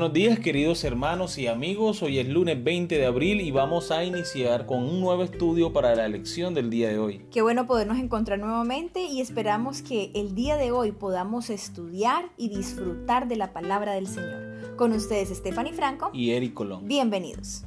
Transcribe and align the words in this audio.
buenos 0.00 0.14
días 0.14 0.38
queridos 0.38 0.82
hermanos 0.84 1.36
y 1.36 1.46
amigos. 1.46 2.02
Hoy 2.02 2.20
es 2.20 2.26
lunes 2.26 2.64
20 2.64 2.96
de 2.96 3.04
abril 3.04 3.42
y 3.42 3.50
vamos 3.50 3.90
a 3.90 4.02
iniciar 4.02 4.64
con 4.64 4.82
un 4.82 4.98
nuevo 4.98 5.22
estudio 5.22 5.74
para 5.74 5.94
la 5.94 6.08
lección 6.08 6.54
del 6.54 6.70
día 6.70 6.88
de 6.88 6.98
hoy. 6.98 7.26
Qué 7.30 7.42
bueno 7.42 7.66
podernos 7.66 7.98
encontrar 7.98 8.38
nuevamente 8.38 9.02
y 9.02 9.20
esperamos 9.20 9.82
que 9.82 10.10
el 10.14 10.34
día 10.34 10.56
de 10.56 10.72
hoy 10.72 10.92
podamos 10.92 11.50
estudiar 11.50 12.30
y 12.38 12.48
disfrutar 12.48 13.28
de 13.28 13.36
la 13.36 13.52
palabra 13.52 13.92
del 13.92 14.06
Señor. 14.06 14.74
Con 14.78 14.92
ustedes 14.92 15.28
Stephanie 15.36 15.74
Franco 15.74 16.08
y 16.14 16.30
Eric 16.30 16.54
Colón. 16.54 16.88
Bienvenidos. 16.88 17.66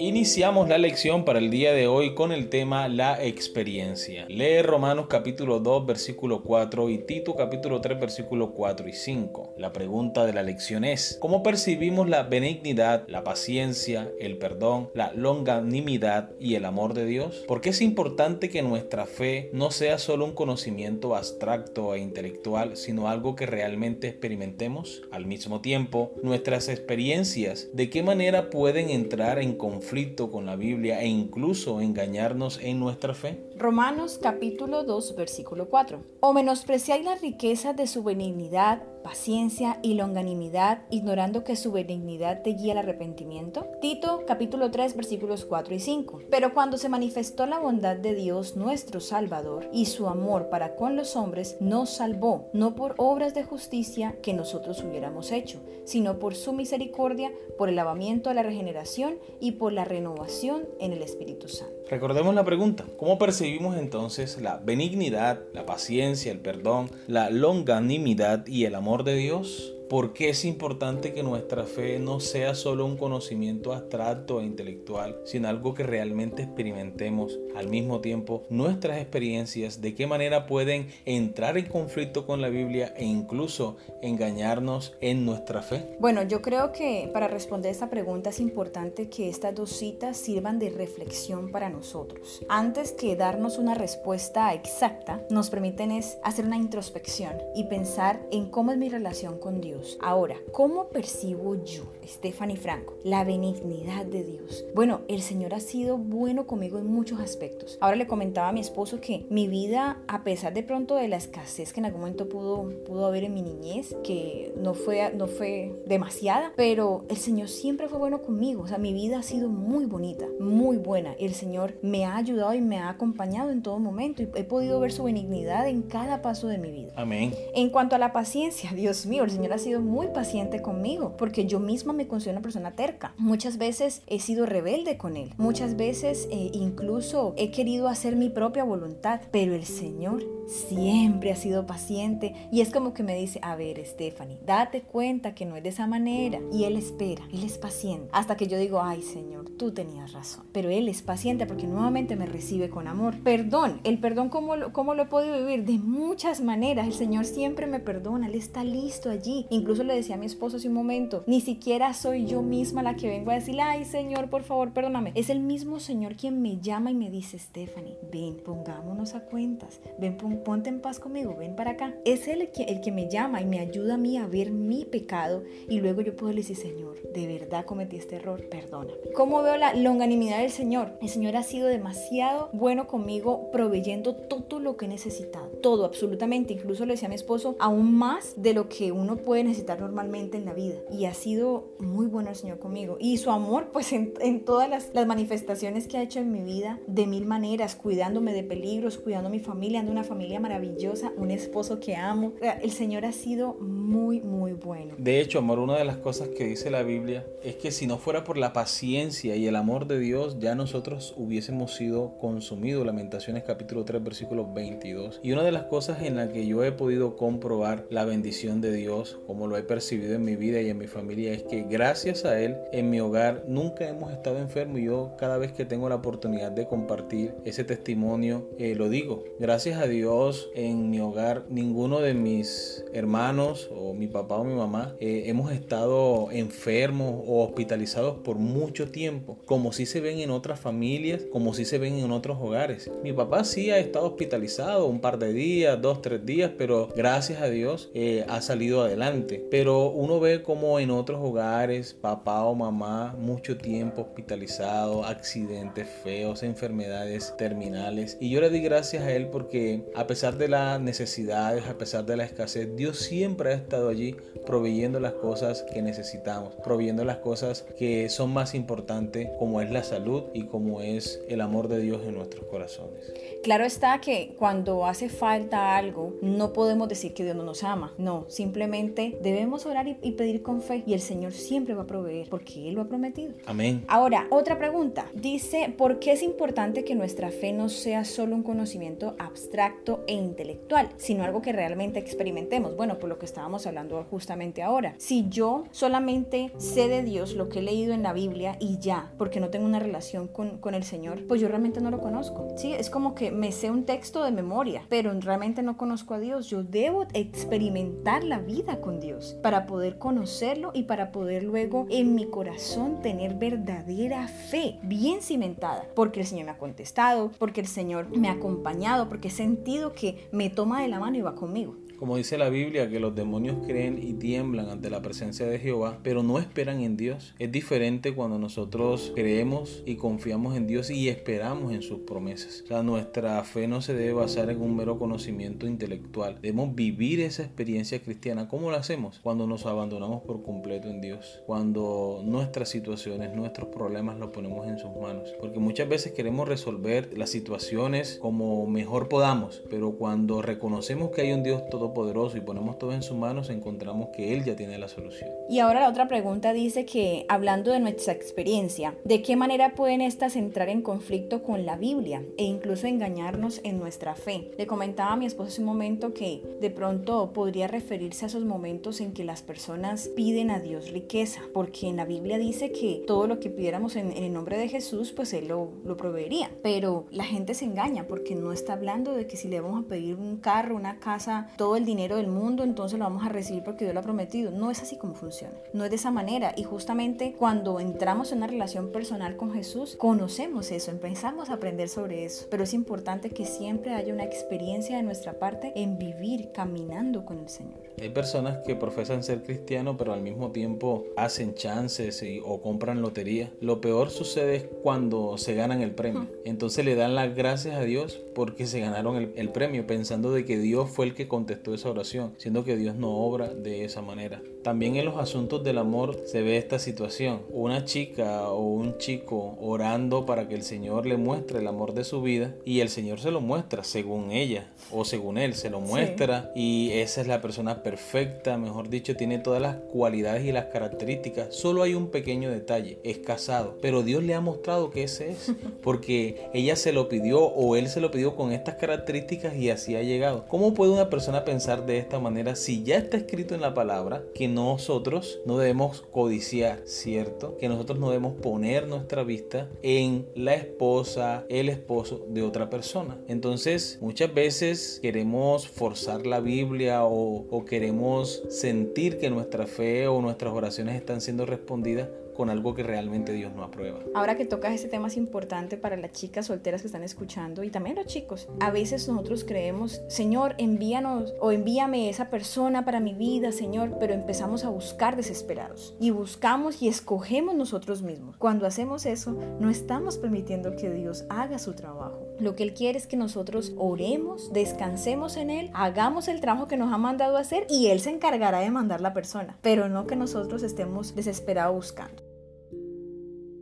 Iniciamos 0.00 0.68
la 0.68 0.78
lección 0.78 1.24
para 1.24 1.40
el 1.40 1.50
día 1.50 1.72
de 1.72 1.88
hoy 1.88 2.14
con 2.14 2.30
el 2.30 2.48
tema 2.48 2.86
la 2.86 3.20
experiencia. 3.20 4.26
Lee 4.28 4.62
Romanos 4.62 5.06
capítulo 5.10 5.58
2 5.58 5.86
versículo 5.86 6.44
4 6.44 6.88
y 6.88 6.98
Tito 6.98 7.34
capítulo 7.34 7.80
3 7.80 7.98
versículo 7.98 8.52
4 8.52 8.88
y 8.88 8.92
5. 8.92 9.54
La 9.58 9.72
pregunta 9.72 10.24
de 10.24 10.32
la 10.32 10.44
lección 10.44 10.84
es, 10.84 11.18
¿cómo 11.20 11.42
percibimos 11.42 12.08
la 12.08 12.22
benignidad, 12.22 13.08
la 13.08 13.24
paciencia, 13.24 14.08
el 14.20 14.38
perdón, 14.38 14.90
la 14.94 15.12
longanimidad 15.14 16.30
y 16.38 16.54
el 16.54 16.64
amor 16.64 16.94
de 16.94 17.04
Dios? 17.04 17.42
¿Por 17.48 17.60
qué 17.60 17.70
es 17.70 17.80
importante 17.80 18.50
que 18.50 18.62
nuestra 18.62 19.04
fe 19.04 19.50
no 19.52 19.72
sea 19.72 19.98
solo 19.98 20.26
un 20.26 20.32
conocimiento 20.32 21.16
abstracto 21.16 21.96
e 21.96 21.98
intelectual, 21.98 22.76
sino 22.76 23.08
algo 23.08 23.34
que 23.34 23.46
realmente 23.46 24.06
experimentemos? 24.06 25.02
Al 25.10 25.26
mismo 25.26 25.60
tiempo, 25.60 26.12
nuestras 26.22 26.68
experiencias, 26.68 27.68
¿de 27.72 27.90
qué 27.90 28.04
manera 28.04 28.48
pueden 28.48 28.90
entrar 28.90 29.40
en 29.40 29.56
conflicto 29.56 29.87
con 30.30 30.44
la 30.44 30.54
Biblia 30.54 31.00
e 31.00 31.06
incluso 31.06 31.80
engañarnos 31.80 32.60
en 32.62 32.78
nuestra 32.78 33.14
fe? 33.14 33.42
Romanos 33.56 34.18
capítulo 34.22 34.84
2 34.84 35.16
versículo 35.16 35.70
4. 35.70 36.04
O 36.20 36.34
menospreciáis 36.34 37.04
la 37.04 37.14
riqueza 37.14 37.72
de 37.72 37.86
su 37.86 38.02
benignidad 38.02 38.82
paciencia 39.08 39.78
y 39.80 39.94
longanimidad, 39.94 40.82
ignorando 40.90 41.42
que 41.42 41.56
su 41.56 41.72
benignidad 41.72 42.42
te 42.42 42.50
guía 42.50 42.72
al 42.72 42.80
arrepentimiento? 42.80 43.66
Tito 43.80 44.24
capítulo 44.26 44.70
3 44.70 44.96
versículos 44.96 45.46
4 45.46 45.74
y 45.74 45.80
5. 45.80 46.20
Pero 46.28 46.52
cuando 46.52 46.76
se 46.76 46.90
manifestó 46.90 47.46
la 47.46 47.58
bondad 47.58 47.96
de 47.96 48.14
Dios 48.14 48.54
nuestro 48.54 49.00
Salvador 49.00 49.70
y 49.72 49.86
su 49.86 50.08
amor 50.08 50.50
para 50.50 50.76
con 50.76 50.94
los 50.94 51.16
hombres, 51.16 51.56
nos 51.58 51.88
salvó, 51.88 52.50
no 52.52 52.74
por 52.74 52.96
obras 52.98 53.32
de 53.32 53.44
justicia 53.44 54.16
que 54.22 54.34
nosotros 54.34 54.84
hubiéramos 54.84 55.32
hecho, 55.32 55.62
sino 55.86 56.18
por 56.18 56.34
su 56.34 56.52
misericordia, 56.52 57.32
por 57.56 57.70
el 57.70 57.76
lavamiento 57.76 58.28
de 58.28 58.34
la 58.34 58.42
regeneración 58.42 59.16
y 59.40 59.52
por 59.52 59.72
la 59.72 59.86
renovación 59.86 60.68
en 60.80 60.92
el 60.92 61.00
Espíritu 61.00 61.48
Santo. 61.48 61.77
Recordemos 61.90 62.34
la 62.34 62.44
pregunta, 62.44 62.84
¿cómo 62.98 63.18
percibimos 63.18 63.76
entonces 63.78 64.42
la 64.42 64.58
benignidad, 64.58 65.40
la 65.54 65.64
paciencia, 65.64 66.30
el 66.30 66.38
perdón, 66.38 66.90
la 67.06 67.30
longanimidad 67.30 68.46
y 68.46 68.66
el 68.66 68.74
amor 68.74 69.04
de 69.04 69.14
Dios? 69.14 69.72
¿Por 69.88 70.12
qué 70.12 70.28
es 70.28 70.44
importante 70.44 71.14
que 71.14 71.22
nuestra 71.22 71.64
fe 71.64 71.98
no 71.98 72.20
sea 72.20 72.54
solo 72.54 72.84
un 72.84 72.98
conocimiento 72.98 73.72
abstracto 73.72 74.42
e 74.42 74.44
intelectual, 74.44 75.18
sino 75.24 75.48
algo 75.48 75.72
que 75.72 75.82
realmente 75.82 76.42
experimentemos 76.42 77.38
al 77.56 77.68
mismo 77.68 78.02
tiempo 78.02 78.42
nuestras 78.50 78.98
experiencias, 78.98 79.80
de 79.80 79.94
qué 79.94 80.06
manera 80.06 80.46
pueden 80.46 80.88
entrar 81.06 81.56
en 81.56 81.64
conflicto 81.68 82.26
con 82.26 82.42
la 82.42 82.50
Biblia 82.50 82.92
e 82.98 83.06
incluso 83.06 83.78
engañarnos 84.02 84.94
en 85.00 85.24
nuestra 85.24 85.62
fe? 85.62 85.96
Bueno, 85.98 86.22
yo 86.22 86.42
creo 86.42 86.70
que 86.72 87.08
para 87.14 87.26
responder 87.26 87.70
esta 87.70 87.88
pregunta 87.88 88.28
es 88.28 88.40
importante 88.40 89.08
que 89.08 89.30
estas 89.30 89.54
dos 89.54 89.70
citas 89.70 90.18
sirvan 90.18 90.58
de 90.58 90.68
reflexión 90.68 91.50
para 91.50 91.70
nosotros. 91.70 92.44
Antes 92.50 92.92
que 92.92 93.16
darnos 93.16 93.56
una 93.56 93.74
respuesta 93.74 94.52
exacta, 94.52 95.22
nos 95.30 95.48
permiten 95.48 95.98
hacer 96.22 96.44
una 96.44 96.58
introspección 96.58 97.32
y 97.54 97.64
pensar 97.64 98.20
en 98.30 98.50
cómo 98.50 98.72
es 98.72 98.76
mi 98.76 98.90
relación 98.90 99.38
con 99.38 99.62
Dios 99.62 99.77
Ahora, 100.00 100.36
¿cómo 100.52 100.88
percibo 100.88 101.62
yo, 101.64 101.84
Stephanie 102.06 102.56
Franco, 102.56 102.94
la 103.04 103.24
benignidad 103.24 104.06
de 104.06 104.24
Dios? 104.24 104.64
Bueno, 104.74 105.00
el 105.08 105.22
Señor 105.22 105.54
ha 105.54 105.60
sido 105.60 105.98
bueno 105.98 106.46
conmigo 106.46 106.78
en 106.78 106.86
muchos 106.86 107.20
aspectos. 107.20 107.78
Ahora 107.80 107.96
le 107.96 108.06
comentaba 108.06 108.48
a 108.48 108.52
mi 108.52 108.60
esposo 108.60 109.00
que 109.00 109.26
mi 109.30 109.48
vida, 109.48 110.02
a 110.08 110.24
pesar 110.24 110.54
de 110.54 110.62
pronto 110.62 110.96
de 110.96 111.08
la 111.08 111.16
escasez 111.16 111.72
que 111.72 111.80
en 111.80 111.86
algún 111.86 112.00
momento 112.00 112.28
pudo, 112.28 112.68
pudo 112.84 113.06
haber 113.06 113.24
en 113.24 113.34
mi 113.34 113.42
niñez, 113.42 113.96
que 114.02 114.52
no 114.56 114.74
fue, 114.74 115.12
no 115.14 115.26
fue 115.26 115.74
demasiada, 115.86 116.52
pero 116.56 117.04
el 117.08 117.16
Señor 117.16 117.48
siempre 117.48 117.88
fue 117.88 117.98
bueno 117.98 118.22
conmigo. 118.22 118.62
O 118.62 118.66
sea, 118.66 118.78
mi 118.78 118.92
vida 118.92 119.18
ha 119.18 119.22
sido 119.22 119.48
muy 119.48 119.84
bonita, 119.84 120.26
muy 120.40 120.76
buena. 120.76 121.14
El 121.18 121.34
Señor 121.34 121.74
me 121.82 122.04
ha 122.04 122.16
ayudado 122.16 122.54
y 122.54 122.60
me 122.60 122.78
ha 122.78 122.88
acompañado 122.88 123.50
en 123.50 123.62
todo 123.62 123.78
momento 123.78 124.22
y 124.22 124.28
he 124.34 124.44
podido 124.44 124.80
ver 124.80 124.92
su 124.92 125.04
benignidad 125.04 125.68
en 125.68 125.82
cada 125.82 126.22
paso 126.22 126.48
de 126.48 126.58
mi 126.58 126.70
vida. 126.70 126.92
Amén. 126.96 127.34
En 127.54 127.70
cuanto 127.70 127.96
a 127.96 127.98
la 127.98 128.12
paciencia, 128.12 128.70
Dios 128.74 129.06
mío, 129.06 129.24
el 129.24 129.30
Señor 129.30 129.52
ha 129.52 129.58
sido 129.58 129.67
sido 129.68 129.80
muy 129.82 130.06
paciente 130.08 130.62
conmigo, 130.62 131.14
porque 131.18 131.44
yo 131.44 131.60
misma 131.60 131.92
me 131.92 132.06
considero 132.06 132.38
una 132.38 132.42
persona 132.42 132.70
terca. 132.70 133.12
Muchas 133.18 133.58
veces 133.58 134.00
he 134.06 134.18
sido 134.18 134.46
rebelde 134.46 134.96
con 134.96 135.18
Él. 135.18 135.34
Muchas 135.36 135.76
veces 135.76 136.26
eh, 136.30 136.50
incluso 136.54 137.34
he 137.36 137.50
querido 137.50 137.88
hacer 137.88 138.16
mi 138.16 138.30
propia 138.30 138.64
voluntad, 138.64 139.20
pero 139.30 139.54
el 139.54 139.66
Señor 139.66 140.24
siempre 140.48 141.30
ha 141.30 141.36
sido 141.36 141.66
paciente 141.66 142.34
y 142.50 142.62
es 142.62 142.70
como 142.70 142.94
que 142.94 143.02
me 143.02 143.14
dice, 143.14 143.38
a 143.42 143.56
ver, 143.56 143.84
Stephanie, 143.84 144.40
date 144.46 144.80
cuenta 144.80 145.34
que 145.34 145.44
no 145.44 145.56
es 145.56 145.62
de 145.62 145.68
esa 145.68 145.86
manera. 145.86 146.40
Y 146.50 146.64
Él 146.64 146.76
espera, 146.76 147.22
Él 147.30 147.44
es 147.44 147.58
paciente, 147.58 148.08
hasta 148.12 148.36
que 148.36 148.46
yo 148.46 148.56
digo, 148.56 148.80
ay 148.82 149.02
Señor, 149.02 149.50
tú 149.58 149.72
tenías 149.72 150.12
razón. 150.14 150.46
Pero 150.52 150.70
Él 150.70 150.88
es 150.88 151.02
paciente 151.02 151.44
porque 151.44 151.66
nuevamente 151.66 152.16
me 152.16 152.24
recibe 152.24 152.70
con 152.70 152.88
amor. 152.88 153.16
Perdón, 153.22 153.80
el 153.84 153.98
perdón, 153.98 154.30
¿cómo 154.30 154.56
lo, 154.56 154.72
cómo 154.72 154.94
lo 154.94 155.02
he 155.02 155.06
podido 155.06 155.38
vivir? 155.38 155.64
De 155.64 155.78
muchas 155.78 156.40
maneras. 156.40 156.86
El 156.86 156.94
Señor 156.94 157.26
siempre 157.26 157.66
me 157.66 157.80
perdona, 157.80 158.28
Él 158.28 158.34
está 158.34 158.64
listo 158.64 159.10
allí. 159.10 159.46
Incluso 159.58 159.82
le 159.82 159.94
decía 159.94 160.14
a 160.14 160.18
mi 160.18 160.26
esposo 160.26 160.56
hace 160.56 160.68
un 160.68 160.74
momento, 160.74 161.24
ni 161.26 161.40
siquiera 161.40 161.92
soy 161.92 162.26
yo 162.26 162.42
misma 162.42 162.84
la 162.84 162.94
que 162.94 163.08
vengo 163.08 163.32
a 163.32 163.34
decirle, 163.34 163.62
ay 163.62 163.84
Señor, 163.84 164.30
por 164.30 164.44
favor, 164.44 164.72
perdóname. 164.72 165.10
Es 165.16 165.30
el 165.30 165.40
mismo 165.40 165.80
Señor 165.80 166.14
quien 166.14 166.40
me 166.40 166.58
llama 166.58 166.92
y 166.92 166.94
me 166.94 167.10
dice, 167.10 167.38
Stephanie, 167.38 167.98
ven, 168.12 168.36
pongámonos 168.44 169.14
a 169.14 169.24
cuentas, 169.24 169.80
ven, 169.98 170.16
ponte 170.16 170.68
en 170.68 170.80
paz 170.80 171.00
conmigo, 171.00 171.34
ven 171.36 171.56
para 171.56 171.72
acá. 171.72 171.94
Es 172.04 172.28
Él 172.28 172.42
el 172.42 172.52
que, 172.52 172.62
el 172.64 172.80
que 172.80 172.92
me 172.92 173.10
llama 173.10 173.42
y 173.42 173.46
me 173.46 173.58
ayuda 173.58 173.94
a 173.94 173.98
mí 173.98 174.16
a 174.16 174.28
ver 174.28 174.52
mi 174.52 174.84
pecado 174.84 175.42
y 175.68 175.80
luego 175.80 176.02
yo 176.02 176.14
puedo 176.14 176.32
decir, 176.32 176.54
Señor, 176.54 176.96
de 177.12 177.26
verdad 177.26 177.64
cometí 177.64 177.96
este 177.96 178.16
error, 178.16 178.48
perdóname. 178.48 178.98
¿Cómo 179.14 179.42
veo 179.42 179.56
la 179.56 179.74
longanimidad 179.74 180.38
del 180.38 180.52
Señor? 180.52 180.96
El 181.02 181.08
Señor 181.08 181.34
ha 181.34 181.42
sido 181.42 181.66
demasiado 181.66 182.48
bueno 182.52 182.86
conmigo, 182.86 183.50
proveyendo 183.50 184.14
todo 184.14 184.60
lo 184.60 184.76
que 184.76 184.84
he 184.84 184.88
necesitado, 184.88 185.48
todo, 185.62 185.84
absolutamente. 185.84 186.52
Incluso 186.52 186.86
le 186.86 186.94
decía 186.94 187.06
a 187.06 187.08
mi 187.08 187.16
esposo, 187.16 187.56
aún 187.58 187.94
más 187.96 188.34
de 188.36 188.54
lo 188.54 188.68
que 188.68 188.92
uno 188.92 189.16
puede 189.16 189.44
necesitar 189.48 189.80
normalmente 189.80 190.38
en 190.38 190.44
la 190.44 190.54
vida. 190.54 190.78
Y 190.90 191.06
ha 191.06 191.14
sido 191.14 191.74
muy 191.78 192.06
bueno 192.06 192.30
el 192.30 192.36
Señor 192.36 192.58
conmigo. 192.58 192.96
Y 193.00 193.18
su 193.18 193.30
amor, 193.30 193.70
pues 193.72 193.92
en, 193.92 194.44
todas 194.44 194.68
las, 194.68 194.90
las, 194.94 195.06
manifestaciones 195.06 195.88
que 195.88 195.96
ha 195.96 196.02
hecho 196.02 196.20
en 196.20 196.30
mi 196.30 196.42
vida, 196.42 196.78
de 196.86 197.06
mil 197.06 197.26
maneras, 197.26 197.74
cuidándome 197.74 198.32
de 198.32 198.44
peligros, 198.44 198.98
cuidando 198.98 199.28
a 199.28 199.32
mi 199.32 199.40
familia, 199.40 199.82
de 199.82 199.90
una 199.90 200.04
familia 200.04 200.40
maravillosa, 200.40 201.12
un 201.16 201.30
esposo 201.30 201.80
que 201.80 201.96
amo. 201.96 202.34
El 202.62 202.70
Señor 202.70 203.04
ha 203.04 203.12
sido 203.12 203.54
muy, 203.54 204.20
muy 204.20 204.52
bueno. 204.52 204.94
De 204.98 205.20
hecho, 205.20 205.38
amor, 205.38 205.58
una 205.58 205.76
de 205.76 205.84
las 205.84 205.96
cosas 205.96 206.28
que 206.28 206.44
dice 206.44 206.70
la 206.70 206.82
Biblia 206.82 207.26
es 207.42 207.56
que 207.56 207.70
si 207.70 207.86
no 207.86 207.98
fuera 207.98 208.24
por 208.24 208.36
la 208.36 208.52
paciencia 208.52 209.36
y 209.36 209.46
el 209.46 209.56
amor 209.56 209.86
de 209.86 209.98
Dios, 209.98 210.38
ya 210.38 210.54
nosotros 210.54 211.14
hubiésemos 211.16 211.74
sido 211.74 212.18
consumidos. 212.18 212.84
Lamentaciones 212.84 213.44
capítulo 213.44 213.84
3, 213.84 214.02
versículo 214.02 214.52
22. 214.52 215.20
Y 215.22 215.32
una 215.32 215.42
de 215.42 215.52
las 215.52 215.64
cosas 215.64 216.02
en 216.02 216.16
la 216.16 216.28
que 216.28 216.46
yo 216.46 216.64
he 216.64 216.72
podido 216.72 217.16
comprobar 217.16 217.86
la 217.90 218.04
bendición 218.04 218.60
de 218.60 218.72
Dios, 218.72 219.18
como 219.26 219.37
lo 219.46 219.56
he 219.56 219.62
percibido 219.62 220.14
en 220.14 220.24
mi 220.24 220.36
vida 220.36 220.60
y 220.60 220.70
en 220.70 220.78
mi 220.78 220.86
familia 220.86 221.32
es 221.32 221.42
que 221.42 221.62
gracias 221.62 222.24
a 222.24 222.40
Él 222.40 222.56
en 222.72 222.90
mi 222.90 223.00
hogar 223.00 223.44
nunca 223.46 223.88
hemos 223.88 224.12
estado 224.12 224.38
enfermos 224.38 224.80
yo 224.80 225.12
cada 225.18 225.38
vez 225.38 225.52
que 225.52 225.64
tengo 225.64 225.88
la 225.88 225.96
oportunidad 225.96 226.50
de 226.52 226.66
compartir 226.66 227.34
ese 227.44 227.64
testimonio 227.64 228.48
eh, 228.58 228.74
lo 228.74 228.88
digo. 228.88 229.24
Gracias 229.38 229.80
a 229.80 229.86
Dios 229.86 230.50
en 230.54 230.90
mi 230.90 231.00
hogar 231.00 231.44
ninguno 231.48 232.00
de 232.00 232.14
mis 232.14 232.84
hermanos 232.92 233.70
o 233.74 233.94
mi 233.94 234.06
papá 234.06 234.36
o 234.36 234.44
mi 234.44 234.54
mamá 234.54 234.94
eh, 235.00 235.24
hemos 235.26 235.52
estado 235.52 236.28
enfermos 236.32 237.22
o 237.26 237.44
hospitalizados 237.44 238.18
por 238.18 238.36
mucho 238.36 238.90
tiempo 238.90 239.38
como 239.44 239.72
si 239.72 239.86
se 239.86 240.00
ven 240.00 240.18
en 240.20 240.30
otras 240.30 240.60
familias, 240.60 241.22
como 241.30 241.54
si 241.54 241.64
se 241.64 241.78
ven 241.78 241.98
en 241.98 242.10
otros 242.10 242.38
hogares. 242.40 242.90
Mi 243.02 243.12
papá 243.12 243.44
sí 243.44 243.70
ha 243.70 243.78
estado 243.78 244.06
hospitalizado 244.06 244.86
un 244.86 245.00
par 245.00 245.18
de 245.18 245.32
días, 245.32 245.80
dos, 245.80 246.02
tres 246.02 246.24
días, 246.24 246.50
pero 246.56 246.88
gracias 246.96 247.42
a 247.42 247.48
Dios 247.48 247.90
eh, 247.94 248.24
ha 248.28 248.40
salido 248.40 248.82
adelante 248.82 249.27
Pero 249.50 249.90
uno 249.90 250.20
ve 250.20 250.42
como 250.42 250.78
en 250.78 250.90
otros 250.90 251.20
hogares, 251.22 251.94
papá 251.94 252.44
o 252.44 252.54
mamá, 252.54 253.14
mucho 253.18 253.56
tiempo 253.56 254.02
hospitalizado, 254.02 255.04
accidentes 255.04 255.88
feos, 256.02 256.42
enfermedades 256.42 257.34
terminales. 257.36 258.16
Y 258.20 258.30
yo 258.30 258.40
le 258.40 258.50
di 258.50 258.60
gracias 258.60 259.04
a 259.04 259.12
Él 259.12 259.28
porque 259.28 259.84
a 259.94 260.06
pesar 260.06 260.36
de 260.38 260.48
las 260.48 260.80
necesidades, 260.80 261.66
a 261.66 261.78
pesar 261.78 262.04
de 262.06 262.16
la 262.16 262.24
escasez, 262.24 262.74
Dios 262.76 262.98
siempre 262.98 263.50
ha 263.50 263.54
estado 263.54 263.88
allí 263.88 264.16
proveyendo 264.46 265.00
las 265.00 265.12
cosas 265.12 265.62
que 265.62 265.82
necesitamos, 265.82 266.54
proveyendo 266.64 267.04
las 267.04 267.18
cosas 267.18 267.66
que 267.78 268.08
son 268.08 268.32
más 268.32 268.54
importantes 268.54 269.28
como 269.38 269.60
es 269.60 269.70
la 269.70 269.82
salud 269.82 270.24
y 270.32 270.44
como 270.44 270.80
es 270.80 271.20
el 271.28 271.40
amor 271.40 271.68
de 271.68 271.80
Dios 271.80 272.02
en 272.06 272.14
nuestros 272.14 272.46
corazones. 272.46 273.12
Claro 273.42 273.64
está 273.64 274.00
que 274.00 274.34
cuando 274.38 274.86
hace 274.86 275.08
falta 275.08 275.76
algo, 275.76 276.14
no 276.22 276.52
podemos 276.52 276.88
decir 276.88 277.14
que 277.14 277.24
Dios 277.24 277.36
no 277.36 277.44
nos 277.44 277.62
ama. 277.64 277.94
No, 277.98 278.26
simplemente 278.28 279.07
debemos 279.22 279.66
orar 279.66 279.86
y, 279.88 280.12
pedir 280.12 280.42
con 280.42 280.62
fe 280.62 280.82
y 280.86 280.94
el 280.94 281.00
Señor 281.00 281.32
siempre 281.32 281.74
va 281.74 281.82
a 281.82 281.86
proveer 281.86 282.28
porque 282.28 282.68
Él 282.68 282.74
lo 282.74 282.82
ha 282.82 282.88
prometido. 282.88 283.34
Amén. 283.46 283.84
Ahora, 283.88 284.26
otra 284.30 284.58
pregunta. 284.58 285.06
Dice, 285.14 285.72
¿por 285.76 285.98
qué 285.98 286.12
es 286.12 286.22
importante 286.22 286.84
que 286.84 286.94
nuestra 286.94 287.30
fe 287.30 287.52
no 287.52 287.68
sea 287.68 288.04
solo 288.04 288.34
un 288.34 288.42
conocimiento 288.42 289.14
abstracto 289.18 290.02
e 290.06 290.14
intelectual, 290.14 290.88
sino 290.96 291.24
algo 291.24 291.42
que 291.42 291.52
realmente 291.52 291.98
experimentemos? 291.98 292.76
Bueno, 292.76 292.98
por 292.98 293.08
lo 293.08 293.18
que 293.18 293.26
estábamos 293.26 293.66
hablando 293.66 294.04
justamente 294.10 294.62
ahora. 294.62 294.94
Si 294.98 295.28
yo 295.28 295.64
solamente 295.70 296.52
sé 296.58 296.88
de 296.88 297.02
Dios 297.02 297.34
lo 297.34 297.48
que 297.48 297.60
he 297.60 297.62
leído 297.62 297.94
en 297.94 298.02
la 298.02 298.12
Biblia 298.12 298.56
y 298.60 298.78
ya, 298.78 299.12
porque 299.18 299.40
no 299.40 299.50
tengo 299.50 299.66
una 299.66 299.78
relación 299.78 300.26
con, 300.26 300.58
con 300.58 300.74
el 300.74 300.84
Señor, 300.84 301.26
pues 301.26 301.40
yo 301.40 301.48
realmente 301.48 301.80
no 301.80 301.90
lo 301.90 302.00
conozco. 302.00 302.48
Sí, 302.56 302.72
es 302.72 302.90
como 302.90 303.14
que 303.14 303.30
me 303.30 303.52
sé 303.52 303.70
un 303.70 303.84
texto 303.84 304.24
de 304.24 304.32
memoria, 304.32 304.82
pero 304.88 305.12
realmente 305.20 305.62
no 305.62 305.76
conozco 305.76 306.14
a 306.14 306.18
Dios. 306.18 306.48
Yo 306.48 306.62
debo 306.62 307.06
experimentar 307.14 308.24
la 308.24 308.38
vida 308.38 308.80
con 308.80 308.97
Dios 309.00 309.36
para 309.42 309.66
poder 309.66 309.98
conocerlo 309.98 310.70
y 310.74 310.84
para 310.84 311.12
poder 311.12 311.42
luego 311.42 311.86
en 311.90 312.14
mi 312.14 312.26
corazón 312.26 313.00
tener 313.02 313.34
verdadera 313.34 314.28
fe, 314.28 314.78
bien 314.82 315.22
cimentada, 315.22 315.86
porque 315.94 316.20
el 316.20 316.26
Señor 316.26 316.46
me 316.46 316.52
ha 316.52 316.58
contestado, 316.58 317.30
porque 317.38 317.60
el 317.60 317.66
Señor 317.66 318.08
me 318.16 318.28
ha 318.28 318.32
acompañado, 318.32 319.08
porque 319.08 319.28
he 319.28 319.32
sentido 319.32 319.92
que 319.92 320.28
me 320.32 320.50
toma 320.50 320.82
de 320.82 320.88
la 320.88 321.00
mano 321.00 321.16
y 321.16 321.22
va 321.22 321.34
conmigo. 321.34 321.76
Como 321.98 322.16
dice 322.16 322.38
la 322.38 322.48
Biblia, 322.48 322.88
que 322.88 323.00
los 323.00 323.16
demonios 323.16 323.56
creen 323.66 323.98
y 324.00 324.12
tiemblan 324.12 324.70
ante 324.70 324.88
la 324.88 325.02
presencia 325.02 325.46
de 325.46 325.58
Jehová, 325.58 325.98
pero 326.04 326.22
no 326.22 326.38
esperan 326.38 326.80
en 326.80 326.96
Dios. 326.96 327.34
Es 327.40 327.50
diferente 327.50 328.14
cuando 328.14 328.38
nosotros 328.38 329.12
creemos 329.16 329.82
y 329.84 329.96
confiamos 329.96 330.56
en 330.56 330.68
Dios 330.68 330.90
y 330.90 331.08
esperamos 331.08 331.72
en 331.72 331.82
sus 331.82 332.00
promesas. 332.00 332.62
O 332.64 332.66
sea, 332.68 332.84
nuestra 332.84 333.42
fe 333.42 333.66
no 333.66 333.82
se 333.82 333.94
debe 333.94 334.12
basar 334.12 334.48
en 334.48 334.60
un 334.60 334.76
mero 334.76 334.96
conocimiento 334.96 335.66
intelectual. 335.66 336.36
Debemos 336.40 336.72
vivir 336.74 337.20
esa 337.20 337.42
experiencia 337.42 338.00
cristiana. 338.00 338.46
¿Cómo 338.46 338.70
lo 338.70 338.76
hacemos? 338.76 339.18
Cuando 339.20 339.48
nos 339.48 339.66
abandonamos 339.66 340.22
por 340.22 340.44
completo 340.44 340.88
en 340.88 341.00
Dios. 341.00 341.42
Cuando 341.46 342.22
nuestras 342.24 342.68
situaciones, 342.68 343.34
nuestros 343.34 343.70
problemas 343.70 344.18
los 344.20 344.30
ponemos 344.30 344.68
en 344.68 344.78
sus 344.78 344.94
manos. 344.96 345.34
Porque 345.40 345.58
muchas 345.58 345.88
veces 345.88 346.12
queremos 346.12 346.48
resolver 346.48 347.18
las 347.18 347.30
situaciones 347.30 348.18
como 348.22 348.68
mejor 348.68 349.08
podamos, 349.08 349.62
pero 349.68 349.96
cuando 349.96 350.42
reconocemos 350.42 351.10
que 351.10 351.22
hay 351.22 351.32
un 351.32 351.42
Dios 351.42 351.68
todo 351.68 351.87
poderoso 351.94 352.36
y 352.36 352.40
ponemos 352.40 352.78
todo 352.78 352.92
en 352.92 353.02
sus 353.02 353.16
manos, 353.16 353.50
encontramos 353.50 354.08
que 354.08 354.34
Él 354.34 354.44
ya 354.44 354.56
tiene 354.56 354.78
la 354.78 354.88
solución. 354.88 355.30
Y 355.48 355.60
ahora 355.60 355.80
la 355.80 355.88
otra 355.88 356.08
pregunta 356.08 356.52
dice 356.52 356.84
que, 356.84 357.24
hablando 357.28 357.72
de 357.72 357.80
nuestra 357.80 358.12
experiencia, 358.12 358.94
¿de 359.04 359.22
qué 359.22 359.36
manera 359.36 359.74
pueden 359.74 360.00
estas 360.00 360.36
entrar 360.36 360.68
en 360.68 360.82
conflicto 360.82 361.42
con 361.42 361.64
la 361.64 361.76
Biblia 361.76 362.22
e 362.36 362.44
incluso 362.44 362.86
engañarnos 362.86 363.60
en 363.64 363.78
nuestra 363.78 364.14
fe? 364.14 364.50
Le 364.58 364.66
comentaba 364.66 365.12
a 365.12 365.16
mi 365.16 365.26
esposo 365.26 365.48
hace 365.48 365.60
un 365.60 365.66
momento 365.66 366.12
que 366.12 366.42
de 366.60 366.70
pronto 366.70 367.32
podría 367.32 367.66
referirse 367.66 368.24
a 368.24 368.28
esos 368.28 368.44
momentos 368.44 369.00
en 369.00 369.12
que 369.12 369.24
las 369.24 369.42
personas 369.42 370.08
piden 370.08 370.50
a 370.50 370.60
Dios 370.60 370.90
riqueza, 370.90 371.40
porque 371.54 371.88
en 371.88 371.96
la 371.96 372.04
Biblia 372.04 372.38
dice 372.38 372.72
que 372.72 373.02
todo 373.06 373.26
lo 373.26 373.40
que 373.40 373.50
pidiéramos 373.50 373.96
en, 373.96 374.12
el 374.12 374.32
nombre 374.32 374.58
de 374.58 374.68
Jesús, 374.68 375.12
pues 375.12 375.32
Él 375.32 375.48
lo, 375.48 375.70
lo 375.84 375.96
proveería. 375.96 376.50
Pero 376.62 377.06
la 377.10 377.24
gente 377.24 377.54
se 377.54 377.64
engaña 377.64 378.06
porque 378.06 378.34
no 378.34 378.52
está 378.52 378.74
hablando 378.74 379.14
de 379.14 379.26
que 379.26 379.36
si 379.36 379.48
le 379.48 379.60
vamos 379.60 379.84
a 379.84 379.88
pedir 379.88 380.16
un 380.16 380.36
carro, 380.36 380.76
una 380.76 380.98
casa, 380.98 381.48
todo 381.56 381.76
el 381.78 381.86
dinero 381.86 382.16
del 382.16 382.26
mundo, 382.26 382.64
entonces 382.64 382.98
lo 382.98 383.04
vamos 383.04 383.24
a 383.24 383.28
recibir 383.28 383.62
porque 383.62 383.84
Dios 383.84 383.94
lo 383.94 384.00
ha 384.00 384.02
prometido. 384.02 384.50
No 384.50 384.70
es 384.70 384.82
así 384.82 384.96
como 384.96 385.14
funciona. 385.14 385.54
No 385.72 385.84
es 385.84 385.90
de 385.90 385.96
esa 385.96 386.10
manera. 386.10 386.52
Y 386.56 386.64
justamente 386.64 387.34
cuando 387.38 387.80
entramos 387.80 388.32
en 388.32 388.38
una 388.38 388.46
relación 388.46 388.90
personal 388.90 389.36
con 389.36 389.52
Jesús, 389.52 389.96
conocemos 389.96 390.70
eso, 390.70 390.90
empezamos 390.90 391.50
a 391.50 391.54
aprender 391.54 391.88
sobre 391.88 392.24
eso. 392.24 392.46
Pero 392.50 392.64
es 392.64 392.74
importante 392.74 393.30
que 393.30 393.46
siempre 393.46 393.94
haya 393.94 394.12
una 394.12 394.24
experiencia 394.24 394.96
de 394.96 395.02
nuestra 395.02 395.38
parte 395.38 395.72
en 395.76 395.98
vivir 395.98 396.50
caminando 396.52 397.24
con 397.24 397.38
el 397.38 397.48
Señor. 397.48 397.78
Hay 398.00 398.10
personas 398.10 398.58
que 398.64 398.76
profesan 398.76 399.22
ser 399.22 399.42
cristianos, 399.42 399.96
pero 399.98 400.12
al 400.12 400.22
mismo 400.22 400.52
tiempo 400.52 401.06
hacen 401.16 401.54
chances 401.54 402.24
o 402.44 402.60
compran 402.60 403.02
lotería. 403.02 403.50
Lo 403.60 403.80
peor 403.80 404.10
sucede 404.10 404.56
es 404.56 404.66
cuando 404.82 405.36
se 405.38 405.54
ganan 405.54 405.82
el 405.82 405.92
premio. 405.92 406.28
Entonces 406.44 406.84
le 406.84 406.94
dan 406.94 407.14
las 407.14 407.34
gracias 407.34 407.76
a 407.76 407.82
Dios 407.82 408.20
porque 408.34 408.66
se 408.66 408.80
ganaron 408.80 409.16
el, 409.16 409.32
el 409.36 409.50
premio, 409.50 409.86
pensando 409.86 410.32
de 410.32 410.44
que 410.44 410.58
Dios 410.58 410.90
fue 410.90 411.06
el 411.06 411.14
que 411.14 411.28
contestó 411.28 411.67
esa 411.74 411.90
oración, 411.90 412.34
siendo 412.38 412.64
que 412.64 412.76
Dios 412.76 412.94
no 412.94 413.10
obra 413.10 413.48
de 413.48 413.84
esa 413.84 414.02
manera. 414.02 414.42
También 414.62 414.96
en 414.96 415.04
los 415.04 415.16
asuntos 415.16 415.64
del 415.64 415.78
amor 415.78 416.20
se 416.26 416.42
ve 416.42 416.56
esta 416.56 416.78
situación. 416.78 417.42
Una 417.50 417.84
chica 417.84 418.48
o 418.50 418.60
un 418.60 418.98
chico 418.98 419.56
orando 419.60 420.26
para 420.26 420.48
que 420.48 420.54
el 420.54 420.62
Señor 420.62 421.06
le 421.06 421.16
muestre 421.16 421.60
el 421.60 421.66
amor 421.66 421.94
de 421.94 422.04
su 422.04 422.22
vida 422.22 422.54
y 422.64 422.80
el 422.80 422.88
Señor 422.88 423.20
se 423.20 423.30
lo 423.30 423.40
muestra 423.40 423.84
según 423.84 424.30
ella 424.30 424.70
o 424.90 425.04
según 425.04 425.38
él, 425.38 425.54
se 425.54 425.70
lo 425.70 425.80
muestra 425.80 426.52
y 426.54 426.90
esa 426.92 427.20
es 427.20 427.26
la 427.26 427.40
persona 427.40 427.82
perfecta, 427.82 428.58
mejor 428.58 428.88
dicho, 428.88 429.16
tiene 429.16 429.38
todas 429.38 429.62
las 429.62 429.76
cualidades 429.76 430.44
y 430.44 430.52
las 430.52 430.66
características. 430.66 431.54
Solo 431.54 431.82
hay 431.82 431.94
un 431.94 432.08
pequeño 432.08 432.50
detalle, 432.50 432.98
es 433.04 433.18
casado, 433.18 433.78
pero 433.80 434.02
Dios 434.02 434.22
le 434.22 434.34
ha 434.34 434.40
mostrado 434.40 434.90
que 434.90 435.04
ese 435.04 435.30
es, 435.30 435.52
porque 435.82 436.48
ella 436.52 436.76
se 436.76 436.92
lo 436.92 437.08
pidió 437.08 437.40
o 437.40 437.76
él 437.76 437.88
se 437.88 438.00
lo 438.00 438.10
pidió 438.10 438.36
con 438.36 438.52
estas 438.52 438.76
características 438.76 439.56
y 439.56 439.70
así 439.70 439.96
ha 439.96 440.02
llegado. 440.02 440.46
¿Cómo 440.48 440.74
puede 440.74 440.92
una 440.92 441.10
persona 441.10 441.44
de 441.58 441.98
esta 441.98 442.20
manera 442.20 442.54
si 442.54 442.84
ya 442.84 442.96
está 442.98 443.16
escrito 443.16 443.52
en 443.52 443.60
la 443.60 443.74
palabra 443.74 444.22
que 444.32 444.46
nosotros 444.46 445.40
no 445.44 445.58
debemos 445.58 446.02
codiciar, 446.12 446.82
¿cierto? 446.84 447.56
Que 447.56 447.68
nosotros 447.68 447.98
no 447.98 448.10
debemos 448.10 448.34
poner 448.34 448.86
nuestra 448.86 449.24
vista 449.24 449.68
en 449.82 450.28
la 450.36 450.54
esposa, 450.54 451.44
el 451.48 451.68
esposo 451.68 452.24
de 452.28 452.42
otra 452.42 452.70
persona. 452.70 453.18
Entonces, 453.26 453.98
muchas 454.00 454.32
veces 454.32 455.00
queremos 455.02 455.66
forzar 455.66 456.26
la 456.26 456.38
Biblia 456.38 457.04
o 457.04 457.64
queremos 457.66 458.44
sentir 458.48 459.18
que 459.18 459.28
nuestra 459.28 459.66
fe 459.66 460.06
o 460.06 460.22
nuestras 460.22 460.52
oraciones 460.52 460.94
están 460.94 461.20
siendo 461.20 461.44
respondidas 461.44 462.08
con 462.38 462.50
algo 462.50 462.72
que 462.72 462.84
realmente 462.84 463.32
Dios 463.32 463.52
no 463.52 463.64
aprueba. 463.64 463.98
Ahora 464.14 464.36
que 464.36 464.44
tocas 464.44 464.72
este 464.72 464.86
tema 464.86 465.08
es 465.08 465.16
importante 465.16 465.76
para 465.76 465.96
las 465.96 466.12
chicas 466.12 466.46
solteras 466.46 466.82
que 466.82 466.86
están 466.86 467.02
escuchando 467.02 467.64
y 467.64 467.70
también 467.70 467.96
los 467.96 468.06
chicos. 468.06 468.48
A 468.60 468.70
veces 468.70 469.08
nosotros 469.08 469.42
creemos, 469.42 470.02
Señor, 470.06 470.54
envíanos 470.58 471.34
o 471.40 471.50
envíame 471.50 472.08
esa 472.08 472.30
persona 472.30 472.84
para 472.84 473.00
mi 473.00 473.12
vida, 473.12 473.50
Señor, 473.50 473.96
pero 473.98 474.14
empezamos 474.14 474.64
a 474.64 474.68
buscar 474.68 475.16
desesperados 475.16 475.96
y 475.98 476.10
buscamos 476.10 476.80
y 476.80 476.86
escogemos 476.86 477.56
nosotros 477.56 478.02
mismos. 478.02 478.36
Cuando 478.36 478.68
hacemos 478.68 479.04
eso, 479.04 479.36
no 479.58 479.68
estamos 479.68 480.16
permitiendo 480.16 480.76
que 480.76 480.90
Dios 480.92 481.24
haga 481.30 481.58
su 481.58 481.72
trabajo. 481.72 482.24
Lo 482.38 482.54
que 482.54 482.62
Él 482.62 482.72
quiere 482.72 482.98
es 482.98 483.08
que 483.08 483.16
nosotros 483.16 483.72
oremos, 483.76 484.52
descansemos 484.52 485.36
en 485.36 485.50
Él, 485.50 485.70
hagamos 485.74 486.28
el 486.28 486.40
trabajo 486.40 486.68
que 486.68 486.76
nos 486.76 486.92
ha 486.92 486.98
mandado 486.98 487.36
hacer 487.36 487.66
y 487.68 487.88
Él 487.88 487.98
se 487.98 488.10
encargará 488.10 488.60
de 488.60 488.70
mandar 488.70 489.00
la 489.00 489.12
persona, 489.12 489.58
pero 489.60 489.88
no 489.88 490.06
que 490.06 490.14
nosotros 490.14 490.62
estemos 490.62 491.16
desesperados 491.16 491.74
buscando. 491.74 492.27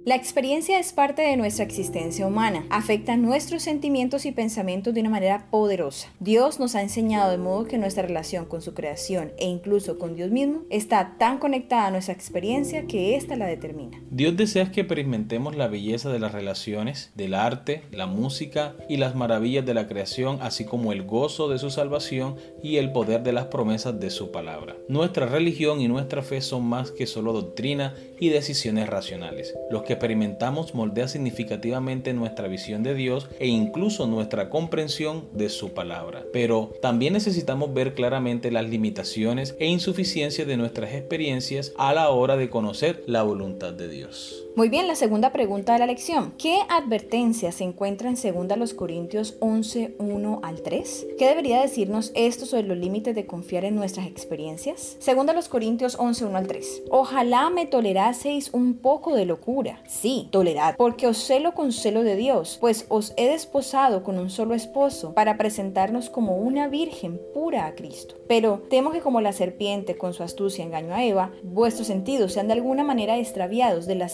La 0.07 0.15
experiencia 0.15 0.79
es 0.79 0.93
parte 0.93 1.23
de 1.23 1.37
nuestra 1.37 1.65
existencia 1.65 2.29
humana, 2.29 2.65
afecta 2.71 3.17
nuestros 3.17 3.65
sentimientos 3.65 4.25
y 4.25 4.31
pensamientos 4.31 4.95
de 4.95 5.01
una 5.01 5.11
manera 5.11 5.49
poderosa. 5.51 6.13
Dios 6.21 6.61
nos 6.61 6.77
ha 6.77 6.83
enseñado 6.83 7.33
de 7.33 7.39
modo 7.39 7.65
que 7.65 7.77
nuestra 7.77 8.05
relación 8.05 8.45
con 8.45 8.63
su 8.63 8.73
creación 8.73 9.33
e 9.37 9.47
incluso 9.47 9.99
con 9.99 10.15
Dios 10.15 10.31
mismo 10.31 10.63
está 10.71 11.17
tan 11.19 11.39
conectada 11.39 11.89
a 11.89 11.91
nuestra 11.91 12.15
experiencia 12.15 12.87
que 12.87 13.17
ésta 13.17 13.35
la 13.35 13.47
determina. 13.47 14.01
Dios 14.13 14.37
desea 14.37 14.71
que 14.71 14.83
experimentemos 14.83 15.57
la 15.57 15.67
belleza 15.67 16.09
de 16.09 16.21
las 16.21 16.31
relaciones, 16.31 17.11
del 17.17 17.35
arte, 17.35 17.83
la 17.91 18.07
música 18.07 18.77
y 18.89 18.99
las 18.99 19.17
maravillas 19.17 19.67
de 19.67 19.75
la 19.75 19.89
creación, 19.89 20.39
así 20.41 20.65
como 20.65 20.93
el 20.93 21.03
gozo 21.03 21.49
de 21.49 21.59
su 21.59 21.71
salvación 21.71 22.37
y 22.63 22.77
el 22.77 22.93
poder 22.93 23.25
de 23.25 23.33
las 23.33 23.47
promesas 23.47 23.99
de 23.99 24.11
su 24.11 24.31
palabra. 24.31 24.77
Nuestra 24.89 25.27
religión 25.27 25.81
y 25.81 25.89
nuestra 25.89 26.23
fe 26.23 26.43
son 26.43 26.65
más 26.65 26.93
que 26.93 27.09
solo 27.09 27.33
doctrina 27.33 27.97
y 28.21 28.29
decisiones 28.29 28.89
racionales. 28.89 29.53
Los 29.69 29.83
que 29.83 29.96
experimentamos 29.97 30.75
moldea 30.75 31.09
significativamente 31.09 32.13
nuestra 32.13 32.49
visión 32.49 32.83
de 32.83 32.95
Dios 32.95 33.29
e 33.41 33.49
incluso 33.49 34.07
nuestra 34.07 34.49
comprensión 34.51 35.25
de 35.33 35.49
su 35.49 35.75
palabra. 35.75 36.25
Pero 36.33 36.73
también 36.81 37.15
necesitamos 37.15 37.75
ver 37.75 37.95
claramente 37.95 38.51
las 38.51 38.69
limitaciones 38.69 39.57
e 39.59 39.67
insuficiencias 39.67 40.47
de 40.47 40.57
nuestras 40.57 40.93
experiencias 40.93 41.73
a 41.79 41.93
la 41.93 42.11
hora 42.11 42.37
de 42.37 42.51
conocer 42.51 43.03
la 43.07 43.23
voluntad 43.23 43.73
de 43.73 43.89
Dios. 43.89 44.46
Muy 44.57 44.71
bien, 44.71 44.89
la 44.89 44.95
segunda 44.95 45.35
pregunta 45.35 45.75
de 45.75 45.81
la 45.81 45.87
lección. 45.87 46.33
¿Qué 46.39 46.61
advertencia 46.71 47.53
se 47.53 47.63
encuentra 47.63 48.09
en 48.09 48.17
2 48.17 48.73
Corintios 48.73 49.37
11, 49.41 49.97
1 49.99 50.41
al 50.43 50.63
3? 50.63 51.09
¿Qué 51.19 51.27
debería 51.27 51.61
decirnos 51.61 52.11
esto 52.15 52.47
sobre 52.47 52.63
los 52.63 52.79
límites 52.79 53.15
de 53.15 53.27
confiar 53.27 53.67
en 53.67 53.77
nuestras 53.77 54.07
experiencias? 54.07 54.97
2 55.05 55.49
Corintios 55.51 55.97
11, 56.01 56.25
1 56.25 56.39
al 56.39 56.47
3. 56.47 56.85
Ojalá 56.89 57.51
me 57.51 57.67
toleraseis 57.67 58.49
un 58.55 58.79
poco 58.79 59.15
de 59.15 59.27
locura. 59.27 59.83
Sí, 59.87 60.29
tolerad, 60.33 60.75
porque 60.79 61.07
os 61.07 61.19
celo 61.19 61.53
con 61.53 61.71
celo 61.71 62.03
de 62.03 62.17
Dios, 62.17 62.57
pues 62.59 62.87
os 62.89 63.13
he 63.19 63.29
desposado 63.29 64.03
con 64.03 64.19
un 64.19 64.31
solo 64.31 64.55
esposo 64.55 65.13
para 65.13 65.37
presentarnos 65.37 66.09
como 66.09 66.39
una 66.39 66.67
virgen 66.67 67.21
pura 67.35 67.67
a 67.67 67.75
Cristo. 67.75 68.15
Pero 68.27 68.63
temo 68.71 68.91
que 68.91 69.03
como 69.03 69.21
la 69.21 69.35
serpiente 69.35 69.99
con 69.99 70.15
su 70.15 70.23
astucia 70.23 70.65
engañó 70.65 70.95
a 70.95 71.05
Eva, 71.05 71.31
vuestros 71.43 71.89
sentidos 71.89 72.33
sean 72.33 72.47
de 72.47 72.55
alguna 72.55 72.85
manera 72.85 73.19
extraviados 73.19 73.85
de 73.85 73.97
la 73.97 74.09